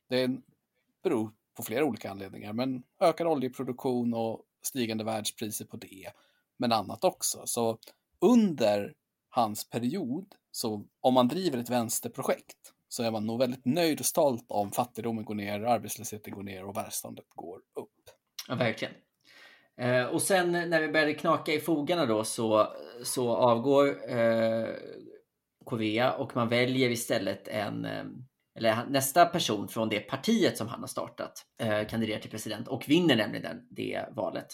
det 0.09 0.29
beror 1.03 1.31
på 1.53 1.63
flera 1.63 1.85
olika 1.85 2.11
anledningar, 2.11 2.53
men 2.53 2.83
ökad 2.99 3.27
oljeproduktion 3.27 4.13
och 4.13 4.41
stigande 4.61 5.03
världspriser 5.03 5.65
på 5.65 5.77
det, 5.77 6.11
men 6.57 6.71
annat 6.71 7.03
också. 7.03 7.41
Så 7.45 7.77
under 8.21 8.93
hans 9.29 9.69
period, 9.69 10.35
så 10.51 10.85
om 11.01 11.13
man 11.13 11.27
driver 11.27 11.57
ett 11.57 11.69
vänsterprojekt, 11.69 12.73
så 12.87 13.03
är 13.03 13.11
man 13.11 13.25
nog 13.25 13.39
väldigt 13.39 13.65
nöjd 13.65 13.99
och 13.99 14.05
stolt 14.05 14.45
om 14.47 14.71
fattigdomen 14.71 15.25
går 15.25 15.35
ner, 15.35 15.61
arbetslösheten 15.61 16.33
går 16.33 16.43
ner 16.43 16.65
och 16.65 16.77
välståndet 16.77 17.25
går 17.29 17.57
upp. 17.57 18.09
Ja, 18.47 18.55
verkligen. 18.55 18.93
Eh, 19.81 20.03
och 20.03 20.21
sen 20.21 20.51
när 20.51 20.81
vi 20.81 20.87
började 20.87 21.13
knaka 21.13 21.53
i 21.53 21.59
fogarna 21.59 22.05
då 22.05 22.23
så, 22.23 22.67
så 23.03 23.35
avgår 23.35 24.11
eh, 24.11 24.67
Korea 25.65 26.13
och 26.13 26.35
man 26.35 26.49
väljer 26.49 26.89
istället 26.89 27.47
en 27.47 27.85
eh, 27.85 28.03
eller 28.57 28.85
nästa 28.89 29.25
person 29.25 29.67
från 29.67 29.89
det 29.89 29.99
partiet 29.99 30.57
som 30.57 30.67
han 30.67 30.79
har 30.79 30.87
startat 30.87 31.45
eh, 31.61 31.87
kandiderar 31.87 32.19
till 32.19 32.31
president 32.31 32.67
och 32.67 32.83
vinner 32.87 33.15
nämligen 33.15 33.43
den, 33.43 33.67
det 33.69 34.05
valet. 34.15 34.47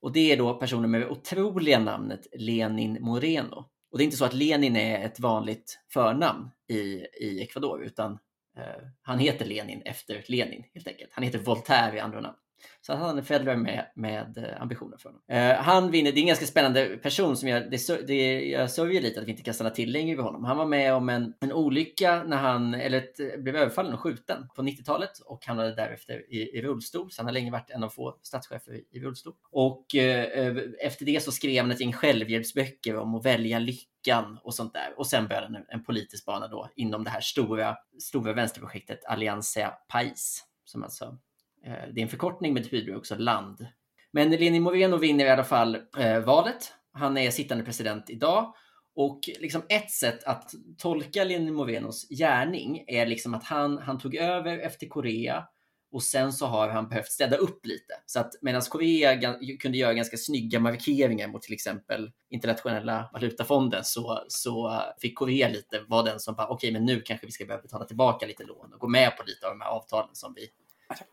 Och 0.00 0.12
det 0.12 0.32
är 0.32 0.36
då 0.36 0.54
personen 0.54 0.90
med 0.90 1.00
det 1.00 1.08
otroliga 1.08 1.78
namnet 1.78 2.26
Lenin 2.32 2.98
Moreno. 3.00 3.68
Och 3.92 3.98
det 3.98 4.02
är 4.02 4.04
inte 4.04 4.16
så 4.16 4.24
att 4.24 4.34
Lenin 4.34 4.76
är 4.76 5.04
ett 5.04 5.20
vanligt 5.20 5.78
förnamn 5.92 6.50
i, 6.68 7.06
i 7.20 7.42
Ecuador, 7.42 7.84
utan 7.84 8.12
eh, 8.58 8.86
han 9.02 9.18
heter 9.18 9.44
Lenin 9.44 9.82
efter 9.84 10.24
Lenin 10.28 10.64
helt 10.74 10.88
enkelt. 10.88 11.10
Han 11.12 11.24
heter 11.24 11.38
Voltaire 11.38 11.96
i 11.96 12.00
andra 12.00 12.20
namn. 12.20 12.36
Så 12.80 12.94
han 12.94 13.18
är 13.18 13.22
Federer 13.22 13.56
med, 13.56 13.86
med 13.94 14.38
eh, 14.38 14.62
ambitioner 14.62 14.96
för 14.96 15.08
honom. 15.08 15.22
Eh, 15.28 15.54
han 15.54 15.90
vinner, 15.90 16.12
det 16.12 16.18
är 16.18 16.22
en 16.22 16.26
ganska 16.26 16.46
spännande 16.46 16.86
person 16.86 17.36
som 17.36 17.48
jag, 17.48 17.70
det, 17.70 18.06
det, 18.06 18.48
jag 18.48 18.70
sörjer 18.70 19.00
lite 19.00 19.20
att 19.20 19.26
vi 19.26 19.30
inte 19.30 19.42
kan 19.42 19.54
stanna 19.54 19.70
till 19.70 19.92
längre 19.92 20.16
vid 20.16 20.24
honom. 20.24 20.44
Han 20.44 20.56
var 20.56 20.66
med 20.66 20.94
om 20.94 21.08
en, 21.08 21.34
en 21.40 21.52
olycka 21.52 22.22
när 22.26 22.36
han, 22.36 22.74
eller 22.74 22.98
ett, 22.98 23.42
blev 23.42 23.56
överfallen 23.56 23.94
och 23.94 24.00
skjuten 24.00 24.48
på 24.56 24.62
90-talet 24.62 25.18
och 25.18 25.46
hamnade 25.46 25.74
därefter 25.74 26.32
i, 26.34 26.58
i 26.58 26.62
rullstol. 26.62 27.10
Så 27.10 27.22
han 27.22 27.26
har 27.26 27.32
länge 27.32 27.50
varit 27.50 27.70
en 27.70 27.84
av 27.84 27.88
få 27.88 28.18
statschefer 28.22 28.72
i, 28.72 28.84
i 28.90 29.00
rullstol. 29.00 29.34
Och 29.50 29.94
eh, 29.94 30.24
eh 30.24 30.56
efter 30.80 31.04
det 31.04 31.22
så 31.22 31.32
skrev 31.32 31.62
han 31.62 31.70
ett 31.70 31.80
gäng 31.80 31.92
självhjälpsböcker 31.92 32.96
om 32.96 33.14
att 33.14 33.26
välja 33.26 33.58
lyckan 33.58 34.38
och 34.42 34.54
sånt 34.54 34.72
där. 34.72 34.94
Och 34.96 35.06
sen 35.06 35.28
började 35.28 35.46
en, 35.46 35.64
en 35.68 35.84
politisk 35.84 36.24
bana 36.24 36.48
då 36.48 36.68
inom 36.76 37.04
det 37.04 37.10
här 37.10 37.20
stora, 37.20 37.76
stora 38.02 38.32
vänsterprojektet 38.32 39.04
Allianza 39.04 39.74
Pais 39.88 40.44
som 40.64 40.82
alltså 40.82 41.18
Eh, 41.64 41.88
det 41.92 42.00
är 42.00 42.02
en 42.02 42.08
förkortning 42.08 42.54
men 42.54 42.62
det 42.62 42.70
betyder 42.70 42.96
också 42.96 43.16
land. 43.16 43.66
Men 44.12 44.30
Lenin 44.30 44.62
Moreno 44.62 44.96
vinner 44.96 45.24
i 45.24 45.30
alla 45.30 45.44
fall 45.44 45.78
eh, 45.98 46.18
valet. 46.18 46.72
Han 46.92 47.16
är 47.16 47.30
sittande 47.30 47.64
president 47.64 48.10
idag 48.10 48.54
och 48.94 49.20
liksom 49.40 49.62
ett 49.68 49.90
sätt 49.90 50.24
att 50.24 50.50
tolka 50.78 51.24
Lenin 51.24 51.54
Morenos 51.54 52.08
gärning 52.08 52.84
är 52.86 53.06
liksom 53.06 53.34
att 53.34 53.44
han, 53.44 53.78
han 53.78 53.98
tog 53.98 54.14
över 54.14 54.58
efter 54.58 54.88
Korea 54.88 55.46
och 55.92 56.02
sen 56.02 56.32
så 56.32 56.46
har 56.46 56.68
han 56.68 56.88
behövt 56.88 57.12
städa 57.12 57.36
upp 57.36 57.66
lite. 57.66 57.94
Så 58.06 58.20
att 58.20 58.32
medan 58.40 58.62
Korea 58.62 59.34
kunde 59.60 59.78
göra 59.78 59.94
ganska 59.94 60.16
snygga 60.16 60.60
markeringar 60.60 61.28
mot 61.28 61.42
till 61.42 61.52
exempel 61.52 62.10
internationella 62.30 63.10
valutafonden 63.12 63.84
så, 63.84 64.24
så 64.28 64.82
fick 64.98 65.18
Korea 65.18 65.48
lite 65.48 65.80
vara 65.88 66.02
den 66.02 66.20
som 66.20 66.34
bara 66.34 66.46
okej, 66.46 66.54
okay, 66.54 66.72
men 66.72 66.84
nu 66.84 67.00
kanske 67.00 67.26
vi 67.26 67.32
ska 67.32 67.44
börja 67.44 67.62
betala 67.62 67.84
tillbaka 67.84 68.26
lite 68.26 68.44
lån 68.44 68.72
och 68.72 68.80
gå 68.80 68.88
med 68.88 69.16
på 69.16 69.22
lite 69.26 69.46
av 69.46 69.52
de 69.52 69.60
här 69.60 69.70
avtalen 69.70 70.14
som 70.14 70.34
vi 70.34 70.48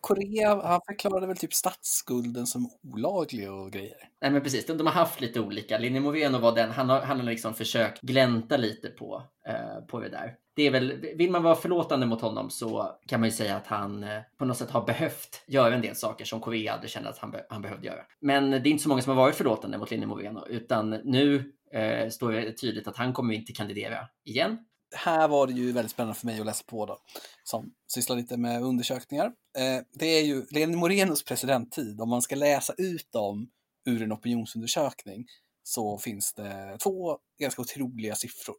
Korea, 0.02 0.62
han 0.64 0.82
förklarade 0.88 1.28
väl 1.28 1.38
typ 1.38 1.54
statsskulden 1.54 2.48
som 2.48 2.70
olaglig 2.94 3.52
och 3.52 3.72
grejer. 3.72 3.98
Nej 4.22 4.32
men 4.32 4.42
precis, 4.42 4.66
de, 4.66 4.78
de 4.78 4.88
har 4.88 4.94
haft 4.94 5.22
lite 5.22 5.40
olika. 5.40 5.78
Linne 5.78 6.00
Moreno 6.00 6.38
var 6.38 6.56
den, 6.56 6.72
han 6.72 6.90
har, 6.90 7.02
han 7.02 7.20
har 7.20 7.26
liksom 7.26 7.54
försökt 7.54 8.02
glänta 8.02 8.58
lite 8.58 8.88
på, 8.88 9.24
eh, 9.48 9.86
på 9.88 10.00
det 10.00 10.10
där. 10.10 10.36
Det 10.56 10.68
är 10.68 10.72
väl, 10.72 11.06
vill 11.16 11.32
man 11.32 11.44
vara 11.44 11.56
förlåtande 11.56 12.06
mot 12.06 12.22
honom 12.22 12.50
så 12.50 12.92
kan 13.08 13.20
man 13.20 13.30
ju 13.30 13.36
säga 13.36 13.56
att 13.56 13.68
han 13.68 14.04
eh, 14.04 14.22
på 14.38 14.46
något 14.46 14.58
sätt 14.58 14.72
har 14.72 14.86
behövt 14.86 15.44
göra 15.48 15.76
en 15.76 15.82
del 15.82 15.96
saker 15.96 16.26
som 16.26 16.40
Korea 16.40 16.72
hade 16.72 16.88
känt 16.88 17.08
att 17.08 17.18
han, 17.18 17.32
be, 17.32 17.46
han 17.50 17.62
behövde 17.62 17.88
göra. 17.88 18.02
Men 18.22 18.52
det 18.52 18.58
är 18.58 18.68
inte 18.68 18.84
så 18.84 18.90
många 18.90 19.02
som 19.02 19.18
har 19.18 19.24
varit 19.24 19.36
förlåtande 19.36 19.78
mot 19.78 19.92
Linne 19.92 20.06
Moreno, 20.06 20.46
utan 20.48 20.90
nu 20.90 21.54
eh, 21.74 22.10
står 22.10 22.32
det 22.32 22.52
tydligt 22.52 22.88
att 22.88 22.98
han 22.98 23.14
kommer 23.14 23.34
inte 23.34 23.54
kandidera 23.54 23.98
igen 24.26 24.58
här 24.96 25.28
var 25.28 25.48
det 25.48 25.54
ju 25.54 25.72
väldigt 25.72 25.92
spännande 25.92 26.20
för 26.20 26.26
mig 26.26 26.40
att 26.40 26.46
läsa 26.46 26.64
på 26.68 26.86
då, 26.86 26.98
som 27.44 27.74
sysslar 27.88 28.16
lite 28.16 28.38
med 28.38 28.64
undersökningar. 28.64 29.26
Eh, 29.58 29.82
det 29.94 30.06
är 30.06 30.24
ju 30.24 30.46
Lenin 30.50 30.78
Morenos 30.78 31.24
presidenttid, 31.24 32.02
om 32.02 32.10
man 32.10 32.22
ska 32.22 32.36
läsa 32.36 32.74
ut 32.78 33.12
dem 33.12 33.50
ur 33.86 34.04
en 34.04 34.14
opinionsundersökning 34.14 35.26
så 35.64 35.98
finns 35.98 36.34
det 36.34 36.78
två 36.84 37.18
ganska 37.40 37.62
otroliga 37.62 38.16
siffror. 38.16 38.56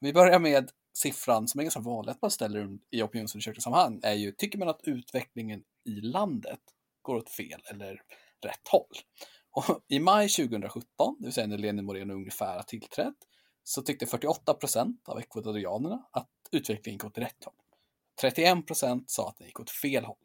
Vi 0.00 0.12
börjar 0.12 0.38
med 0.38 0.70
siffran 0.96 1.48
som 1.48 1.58
är 1.58 1.62
ganska 1.62 1.80
vanlig 1.80 2.12
att 2.12 2.22
man 2.22 2.30
ställer 2.30 2.68
i 2.90 3.02
opinionsundersökningssammanhang 3.02 4.00
är 4.02 4.14
ju, 4.14 4.32
tycker 4.32 4.58
man 4.58 4.68
att 4.68 4.80
utvecklingen 4.82 5.62
i 5.84 6.00
landet 6.00 6.60
går 7.02 7.16
åt 7.16 7.30
fel 7.30 7.60
eller 7.70 8.02
rätt 8.44 8.68
håll? 8.70 8.88
Och 9.50 9.84
I 9.88 10.00
maj 10.00 10.28
2017, 10.28 11.16
det 11.18 11.24
vill 11.24 11.32
säga 11.32 11.46
när 11.46 11.58
Lenin 11.58 11.84
Moreno 11.84 12.14
ungefär 12.14 12.56
har 12.56 12.62
tillträtt, 12.62 13.16
så 13.68 13.82
tyckte 13.82 14.06
48 14.06 14.54
procent 14.54 15.08
av 15.08 15.20
ekvadorianerna 15.20 16.02
att 16.10 16.28
utvecklingen 16.50 16.96
gick 16.96 17.04
åt 17.04 17.18
rätt 17.18 17.44
håll. 17.44 17.54
31 18.20 18.66
procent 18.66 19.10
sa 19.10 19.28
att 19.28 19.38
den 19.38 19.46
gick 19.46 19.60
åt 19.60 19.70
fel 19.70 20.04
håll. 20.04 20.16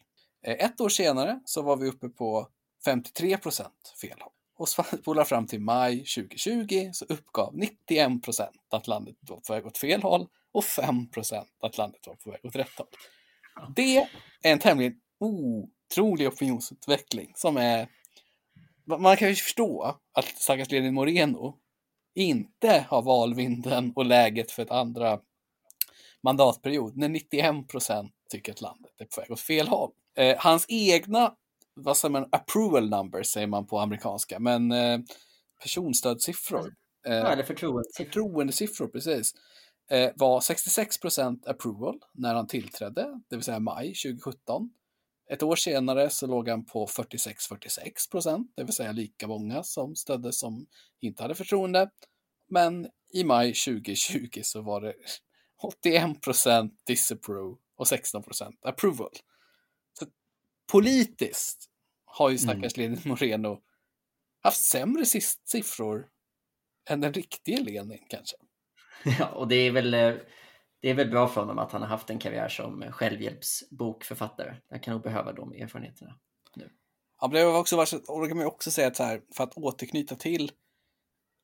Eh, 0.43 0.65
ett 0.65 0.81
år 0.81 0.89
senare 0.89 1.39
så 1.45 1.61
var 1.61 1.77
vi 1.77 1.87
uppe 1.87 2.09
på 2.09 2.47
53 2.85 3.37
procent 3.37 3.93
fel 4.01 4.17
håll. 4.19 4.31
Och 4.57 4.69
spolar 5.01 5.23
fram 5.23 5.47
till 5.47 5.61
maj 5.61 5.97
2020 5.97 6.89
så 6.93 7.05
uppgav 7.05 7.57
91 7.57 8.23
procent 8.23 8.55
att 8.69 8.87
landet 8.87 9.15
var 9.19 9.37
på 9.37 9.53
väg 9.53 9.65
åt 9.65 9.77
fel 9.77 10.01
håll 10.01 10.27
och 10.51 10.65
5 10.65 11.09
procent 11.09 11.49
att 11.61 11.77
landet 11.77 12.07
var 12.07 12.15
på 12.15 12.31
väg 12.31 12.39
åt 12.45 12.55
rätt 12.55 12.77
håll. 12.77 12.87
Det 13.75 13.97
är 13.97 14.07
en 14.41 14.59
tämligen 14.59 14.93
otrolig 15.19 16.27
opinionsutveckling 16.27 17.33
som 17.35 17.57
är... 17.57 17.87
Man 18.85 19.17
kan 19.17 19.29
ju 19.29 19.35
förstå 19.35 19.97
att 20.13 20.25
stackars 20.25 20.71
Lenin 20.71 20.93
Moreno 20.93 21.57
inte 22.15 22.85
har 22.89 23.01
valvinden 23.01 23.93
och 23.95 24.05
läget 24.05 24.51
för 24.51 24.63
ett 24.63 24.71
andra 24.71 25.19
mandatperiod 26.23 26.97
när 26.97 27.09
91 27.09 27.67
procent 27.67 28.13
tycker 28.29 28.51
att 28.51 28.61
landet 28.61 28.91
är 28.97 29.05
på 29.05 29.21
väg 29.21 29.31
åt 29.31 29.39
fel 29.39 29.67
håll. 29.67 29.91
Eh, 30.17 30.35
hans 30.37 30.65
egna, 30.69 31.33
vad 31.73 31.97
säger 31.97 32.11
man, 32.11 32.29
approval 32.31 32.89
numbers 32.89 33.27
säger 33.27 33.47
man 33.47 33.67
på 33.67 33.79
amerikanska, 33.79 34.39
men 34.39 34.71
eh, 34.71 34.99
personstödssiffror. 35.61 36.73
Eh, 37.07 37.13
ja, 37.13 37.31
eller 37.31 37.43
förtroendesiffror. 37.43 38.05
Förtroendesiffror, 38.05 38.87
precis. 38.87 39.31
Eh, 39.91 40.09
var 40.15 40.41
66 40.41 40.99
procent 40.99 41.47
approval 41.47 41.99
när 42.13 42.35
han 42.35 42.47
tillträdde, 42.47 43.21
det 43.29 43.35
vill 43.35 43.45
säga 43.45 43.59
maj 43.59 43.87
2017. 43.87 44.69
Ett 45.31 45.43
år 45.43 45.55
senare 45.55 46.09
så 46.09 46.27
låg 46.27 46.49
han 46.49 46.65
på 46.65 46.87
46-46 46.87 48.11
procent, 48.11 48.53
det 48.55 48.63
vill 48.63 48.73
säga 48.73 48.91
lika 48.91 49.27
många 49.27 49.63
som 49.63 49.95
stödde 49.95 50.33
som 50.33 50.67
inte 50.99 51.23
hade 51.23 51.35
förtroende. 51.35 51.89
Men 52.49 52.87
i 53.13 53.23
maj 53.23 53.53
2020 53.53 54.41
så 54.43 54.61
var 54.61 54.81
det 54.81 54.93
81 55.61 56.21
procent 56.21 56.81
disapprove 56.85 57.57
och 57.75 57.87
16 57.87 58.23
procent 58.23 58.65
approval. 58.65 59.11
Så 59.99 60.05
politiskt 60.71 61.69
har 62.05 62.29
ju 62.29 62.37
stackars 62.37 62.77
mm. 62.77 62.91
Lenin 62.91 63.01
Moreno 63.05 63.61
haft 64.41 64.63
sämre 64.63 65.05
siffror 65.45 66.07
än 66.89 67.01
den 67.01 67.13
riktiga 67.13 67.59
Lenin 67.59 68.05
kanske. 68.09 68.37
Ja, 69.19 69.27
och 69.27 69.47
det 69.47 69.55
är 69.55 69.71
väl 69.71 69.93
eh, 69.93 70.13
det 70.81 70.89
är 70.89 70.93
väl 70.93 71.09
bra 71.09 71.27
för 71.27 71.41
honom 71.41 71.59
att 71.59 71.71
han 71.71 71.81
har 71.81 71.89
haft 71.89 72.09
en 72.09 72.19
karriär 72.19 72.49
som 72.49 72.91
självhjälpsbokförfattare. 72.91 74.55
Jag 74.69 74.83
kan 74.83 74.93
nog 74.93 75.03
behöva 75.03 75.33
de 75.33 75.53
erfarenheterna 75.53 76.19
nu. 76.55 76.69
Ja, 77.21 77.27
det 77.27 77.39
har 77.39 77.59
också 77.59 77.77
varit, 77.77 77.93
och 77.93 78.21
då 78.21 78.27
kan 78.27 78.37
man 78.37 78.45
också 78.45 78.71
säga 78.71 78.87
att 78.87 78.95
så 78.95 79.03
här, 79.03 79.21
för 79.35 79.43
att 79.43 79.57
återknyta 79.57 80.15
till 80.15 80.51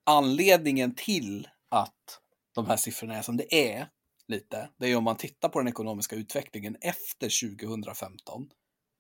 anledningen 0.06 0.96
till 0.96 1.48
att 1.70 2.22
de 2.56 2.66
här 2.66 2.78
siffrorna 2.78 3.16
är 3.16 3.22
som 3.22 3.38
det 3.38 3.72
är 3.72 3.88
lite, 4.28 4.70
det 4.78 4.88
är 4.88 4.96
om 4.96 5.04
man 5.04 5.18
tittar 5.18 5.50
på 5.50 5.60
den 5.60 5.68
ekonomiska 5.68 6.16
utvecklingen 6.16 6.78
efter 6.82 7.58
2015. 7.58 8.50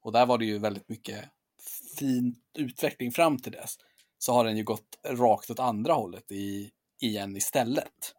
Och 0.01 0.12
där 0.12 0.25
var 0.25 0.38
det 0.38 0.46
ju 0.46 0.60
väldigt 0.60 0.89
mycket 0.89 1.25
fin 1.98 2.36
utveckling 2.58 3.12
fram 3.12 3.38
till 3.38 3.51
dess. 3.51 3.75
Så 4.17 4.34
har 4.34 4.46
den 4.46 4.58
ju 4.58 4.63
gått 4.63 5.00
rakt 5.08 5.50
åt 5.50 5.60
andra 5.60 5.94
hållet 5.94 6.32
i, 6.32 6.72
igen 7.01 7.38
istället. 7.38 8.15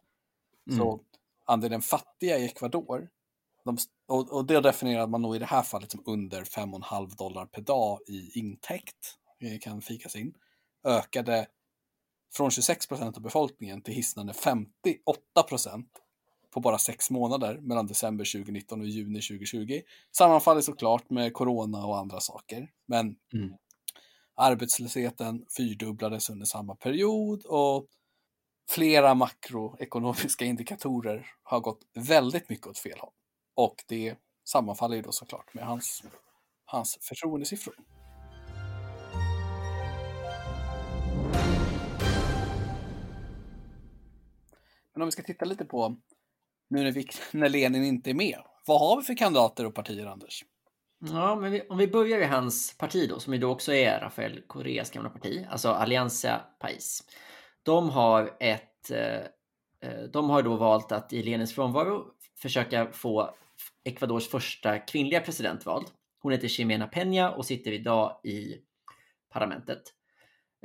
Mm. 0.69 0.79
Så 0.79 1.03
andelen 1.49 1.81
fattiga 1.81 2.37
i 2.37 2.45
Ecuador, 2.45 3.09
de, 3.65 3.77
och, 4.07 4.33
och 4.33 4.45
det 4.45 4.61
definierar 4.61 5.07
man 5.07 5.21
nog 5.21 5.35
i 5.35 5.39
det 5.39 5.45
här 5.45 5.63
fallet 5.63 5.91
som 5.91 6.03
under 6.05 6.43
5,5 6.43 7.17
dollar 7.17 7.45
per 7.45 7.61
dag 7.61 7.99
i 8.07 8.39
intäkt, 8.39 9.15
kan 9.61 9.81
fikas 9.81 10.15
in, 10.15 10.33
ökade 10.83 11.47
från 12.33 12.51
26 12.51 12.87
procent 12.87 13.17
av 13.17 13.23
befolkningen 13.23 13.81
till 13.81 13.93
hisnande 13.93 14.33
58 14.33 15.43
procent 15.47 15.89
på 16.51 16.59
bara 16.59 16.77
sex 16.77 17.09
månader 17.09 17.57
mellan 17.61 17.87
december 17.87 18.25
2019 18.25 18.81
och 18.81 18.87
juni 18.87 19.21
2020. 19.21 19.81
Sammanfaller 20.11 20.61
såklart 20.61 21.09
med 21.09 21.33
corona 21.33 21.85
och 21.85 21.97
andra 21.97 22.19
saker, 22.19 22.71
men 22.85 23.15
mm. 23.33 23.53
arbetslösheten 24.35 25.45
fyrdubblades 25.57 26.29
under 26.29 26.45
samma 26.45 26.75
period 26.75 27.45
och 27.45 27.87
flera 28.69 29.13
makroekonomiska 29.13 30.45
indikatorer 30.45 31.25
har 31.43 31.59
gått 31.59 31.81
väldigt 31.93 32.49
mycket 32.49 32.67
åt 32.67 32.77
fel 32.77 32.99
håll. 32.99 33.13
Och 33.55 33.75
det 33.87 34.15
sammanfaller 34.47 34.95
ju 34.95 35.01
då 35.01 35.11
såklart 35.11 35.53
med 35.53 35.65
hans, 35.65 36.03
hans 36.65 36.97
förtroendesiffror. 37.01 37.75
Men 44.93 45.01
om 45.01 45.05
vi 45.05 45.11
ska 45.11 45.23
titta 45.23 45.45
lite 45.45 45.65
på 45.65 45.95
nu 46.69 46.83
när, 46.83 46.91
vi, 46.91 47.07
när 47.31 47.49
Lenin 47.49 47.83
inte 47.83 48.09
är 48.09 48.13
med. 48.13 48.39
Vad 48.65 48.79
har 48.79 48.97
vi 48.97 49.03
för 49.03 49.17
kandidater 49.17 49.65
och 49.65 49.75
partier, 49.75 50.05
Anders? 50.05 50.45
Ja, 50.99 51.35
men 51.35 51.51
vi, 51.51 51.61
om 51.69 51.77
vi 51.77 51.87
börjar 51.87 52.19
i 52.19 52.25
hans 52.25 52.77
parti 52.77 53.09
då, 53.09 53.19
som 53.19 53.33
ju 53.33 53.39
då 53.39 53.51
också 53.51 53.73
är 53.73 53.99
Rafael 53.99 54.41
Correas 54.47 54.91
gamla 54.91 55.09
parti, 55.09 55.47
alltså 55.49 55.69
Alianza 55.69 56.41
Pais. 56.59 57.03
De 57.63 57.89
har 57.89 58.37
ett... 58.39 58.91
Eh, 58.91 59.21
eh, 59.89 60.03
de 60.13 60.29
har 60.29 60.41
då 60.41 60.55
valt 60.55 60.91
att 60.91 61.13
i 61.13 61.23
Lenins 61.23 61.55
frånvaro 61.55 62.05
försöka 62.41 62.91
få 62.91 63.35
Ecuadors 63.83 64.27
första 64.27 64.79
kvinnliga 64.79 65.21
president 65.21 65.65
vald. 65.65 65.87
Hon 66.21 66.31
heter 66.31 66.47
Ximena 66.47 66.87
Peña 66.87 67.29
och 67.29 67.45
sitter 67.45 67.71
idag 67.71 68.19
i 68.23 68.55
parlamentet. 69.33 69.81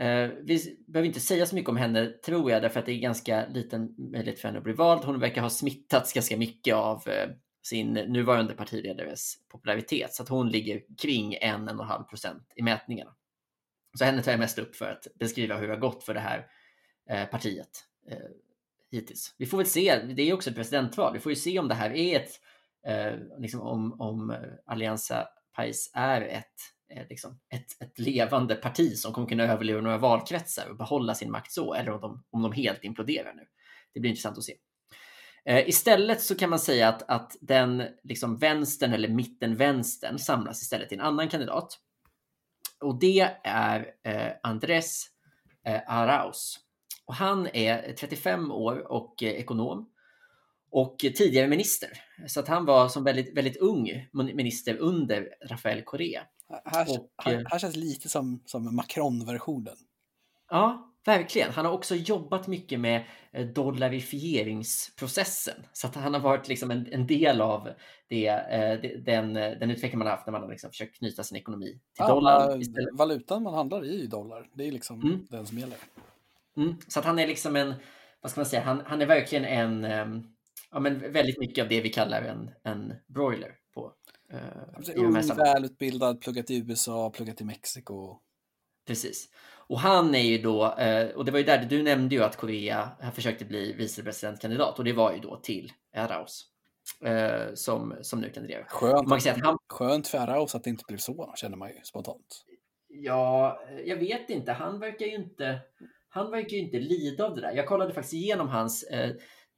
Eh, 0.01 0.29
vi 0.43 0.85
behöver 0.87 1.07
inte 1.07 1.21
säga 1.21 1.47
så 1.47 1.55
mycket 1.55 1.71
om 1.71 1.77
henne, 1.77 2.07
tror 2.07 2.51
jag, 2.51 2.63
därför 2.63 2.81
att 2.81 2.87
det 2.87 2.93
är 2.93 2.99
ganska 2.99 3.47
liten 3.47 3.95
möjlighet 3.99 4.41
för 4.41 4.49
henne 4.49 4.59
att 4.59 4.65
bli 4.65 4.73
vald. 4.73 5.05
Hon 5.05 5.21
verkar 5.21 5.43
ha 5.43 5.51
smittats 5.51 6.13
ganska 6.13 6.37
mycket 6.37 6.75
av 6.75 7.03
sin 7.67 7.93
nuvarande 7.93 8.55
partiledares 8.55 9.35
popularitet, 9.49 10.15
så 10.15 10.23
att 10.23 10.29
hon 10.29 10.49
ligger 10.49 10.83
kring 11.03 11.37
1-1,5 11.37 12.05
procent 12.05 12.53
i 12.57 12.63
mätningarna. 12.63 13.15
Så 13.99 14.05
henne 14.05 14.23
tar 14.23 14.31
jag 14.31 14.41
mest 14.41 14.59
upp 14.59 14.77
för 14.77 14.91
att 14.91 15.07
beskriva 15.19 15.57
hur 15.57 15.67
det 15.67 15.75
har 15.75 15.81
gått 15.81 16.05
för 16.05 16.15
det 16.15 16.21
här 16.21 16.39
eh, 16.39 16.45
Eh, 17.11 17.25
partiet 17.25 17.85
eh, 18.11 18.19
hittills. 18.91 19.35
Vi 19.39 19.47
får 19.47 19.59
väl 19.59 19.67
se, 19.67 19.97
det 19.99 20.23
är 20.23 20.35
också 20.35 20.51
ett 20.51 20.57
presidentval, 20.57 21.13
vi 21.13 21.21
får 21.21 21.33
ju 21.33 21.37
se 21.37 21.59
om 21.59 21.69
det 21.69 21.75
här 21.75 21.91
är 21.91 22.21
ett, 22.21 22.31
eh, 22.87 23.39
liksom 23.39 23.61
om, 23.61 24.01
om 24.01 24.37
Allianza 24.67 25.29
Pais 25.57 25.91
är 25.95 26.21
ett 26.21 26.75
Eh, 26.97 27.07
liksom 27.09 27.41
ett, 27.49 27.83
ett 27.83 27.99
levande 27.99 28.55
parti 28.55 28.97
som 28.97 29.13
kommer 29.13 29.29
kunna 29.29 29.45
överleva 29.45 29.81
några 29.81 29.99
valkretsar 29.99 30.69
och 30.71 30.77
behålla 30.77 31.15
sin 31.15 31.31
makt 31.31 31.53
så, 31.53 31.75
eller 31.75 31.93
om 31.93 32.01
de, 32.01 32.25
om 32.31 32.43
de 32.43 32.53
helt 32.53 32.85
imploderar 32.85 33.35
nu. 33.35 33.43
Det 33.95 34.01
blir 34.01 34.11
intressant 34.11 34.39
att 34.39 34.45
se. 34.45 34.55
Istället 35.67 36.23
så 36.23 36.35
kan 36.35 36.51
man 36.51 36.59
säga 36.59 36.89
att, 36.89 37.03
att 37.11 37.37
den 37.41 37.83
liksom 38.03 38.37
vänstern 38.37 38.93
eller 38.93 39.09
mittenvänstern 39.09 40.19
samlas 40.19 40.63
istället 40.63 40.89
till 40.89 40.99
en 40.99 41.05
annan 41.05 41.29
kandidat. 41.29 41.79
Och 42.81 42.99
det 42.99 43.31
är 43.45 43.95
eh, 44.03 44.33
Andrés 44.43 45.07
eh, 45.67 45.81
Arauz. 45.87 46.61
Och 47.05 47.15
han 47.15 47.49
är 47.53 47.93
35 47.93 48.53
år 48.53 48.93
och 48.93 49.23
eh, 49.23 49.29
ekonom. 49.29 49.91
och 50.71 50.97
tidigare 50.99 51.49
minister. 51.49 51.89
Så 52.27 52.41
att 52.41 52.49
han 52.49 52.65
var 52.65 52.89
som 52.89 53.05
väldigt, 53.05 53.37
väldigt 53.37 53.57
ung 53.57 54.09
minister 54.13 54.77
under 54.77 55.29
Rafael 55.51 55.83
Correa. 55.83 56.23
Här, 56.65 56.91
och, 56.91 57.11
här, 57.25 57.45
här 57.51 57.59
känns 57.59 57.77
lite 57.77 58.09
som, 58.09 58.43
som 58.47 58.77
Macron-versionen. 58.77 59.77
Ja, 60.51 60.95
verkligen. 61.05 61.53
Han 61.53 61.65
har 61.65 61.73
också 61.73 61.95
jobbat 61.95 62.47
mycket 62.47 62.81
med 62.81 63.05
eh, 63.33 63.47
dollarifieringsprocessen. 63.47 65.55
Så 65.73 65.87
att 65.87 65.95
han 65.95 66.15
har 66.15 66.21
varit 66.21 66.49
liksom 66.49 66.71
en, 66.71 66.93
en 66.93 67.07
del 67.07 67.41
av 67.41 67.69
det, 68.09 68.27
eh, 68.27 68.81
den, 69.05 69.35
den 69.35 69.71
utveckling 69.71 69.99
man 69.99 70.07
har 70.07 70.17
haft 70.17 70.27
när 70.27 70.33
man 70.33 70.43
har 70.43 70.51
liksom 70.51 70.71
försökt 70.71 70.99
knyta 70.99 71.23
sin 71.23 71.39
ekonomi 71.39 71.71
till 71.71 71.81
ja, 71.97 72.09
dollarn. 72.09 72.63
Valutan 72.93 73.43
man 73.43 73.55
handlar 73.55 73.85
i 73.85 73.89
är 73.89 74.01
ju 74.01 74.07
dollar. 74.07 74.51
Det 74.55 74.69
är 74.69 74.73
liksom 74.73 75.03
mm. 75.03 75.27
den 75.31 75.47
som 75.47 75.59
gäller. 75.59 75.79
Mm. 76.57 76.75
Så 76.89 76.99
att 76.99 77.05
han 77.05 77.19
är 77.19 77.27
liksom 77.27 77.57
en, 77.57 77.75
vad 78.21 78.31
ska 78.31 78.41
man 78.41 78.47
säga, 78.47 78.63
han, 78.63 78.83
han 78.87 79.03
är 79.03 79.07
verkligen 79.07 79.45
en, 79.45 79.85
ehm, 79.85 80.23
ja 80.71 80.81
men 80.81 81.13
väldigt 81.13 81.39
mycket 81.39 81.63
av 81.63 81.69
det 81.69 81.81
vi 81.81 81.89
kallar 81.89 82.23
en, 82.23 82.51
en 82.63 82.95
broiler 83.07 83.55
på. 83.75 83.93
Uh, 84.33 84.97
ung, 84.97 85.13
välutbildad, 85.37 86.21
pluggat 86.21 86.51
i 86.51 86.57
USA, 86.69 87.11
pluggat 87.11 87.41
i 87.41 87.45
Mexiko. 87.45 88.19
Precis. 88.87 89.29
Och 89.67 89.81
han 89.81 90.15
är 90.15 90.23
ju 90.23 90.39
då, 90.39 90.75
eh, 90.75 91.09
och 91.09 91.25
det 91.25 91.33
var 91.33 91.39
ju 91.39 91.45
där 91.45 91.65
du 91.65 91.83
nämnde 91.83 92.15
ju 92.15 92.23
att 92.23 92.37
Korea 92.37 92.91
försökte 93.15 93.45
bli 93.45 93.73
vicepresidentkandidat 93.73 94.79
och 94.79 94.85
det 94.85 94.93
var 94.93 95.13
ju 95.13 95.19
då 95.19 95.37
till 95.37 95.73
Arauz 95.97 96.47
eh, 97.05 97.55
som, 97.55 97.97
som 98.03 98.21
nu 98.21 98.31
kandiderar. 98.31 98.65
Skönt, 98.65 99.09
man 99.09 99.19
kan 99.19 99.21
säga 99.21 99.35
att 99.35 99.45
han... 99.45 99.59
Skönt 99.69 100.09
för 100.09 100.19
Arauz 100.19 100.55
att 100.55 100.65
det 100.65 100.71
inte 100.71 100.85
blev 100.89 100.99
så, 100.99 101.33
känner 101.37 101.57
man 101.57 101.69
ju 101.69 101.81
spontant. 101.83 102.45
Ja, 102.89 103.61
jag 103.85 103.97
vet 103.97 104.31
inte. 104.31 104.53
Han 104.53 104.81
verkar 104.81 105.07
ju 105.07 105.15
inte, 105.15 105.61
han 106.15 106.31
verkar 106.31 106.51
ju 106.51 106.59
inte 106.59 106.79
lida 106.79 107.25
av 107.25 107.35
det 107.35 107.41
där. 107.41 107.53
Jag 107.53 107.67
kollade 107.67 107.95
faktiskt 107.95 108.15
igenom 108.15 108.49
hans 108.49 108.83
eh, 108.83 109.11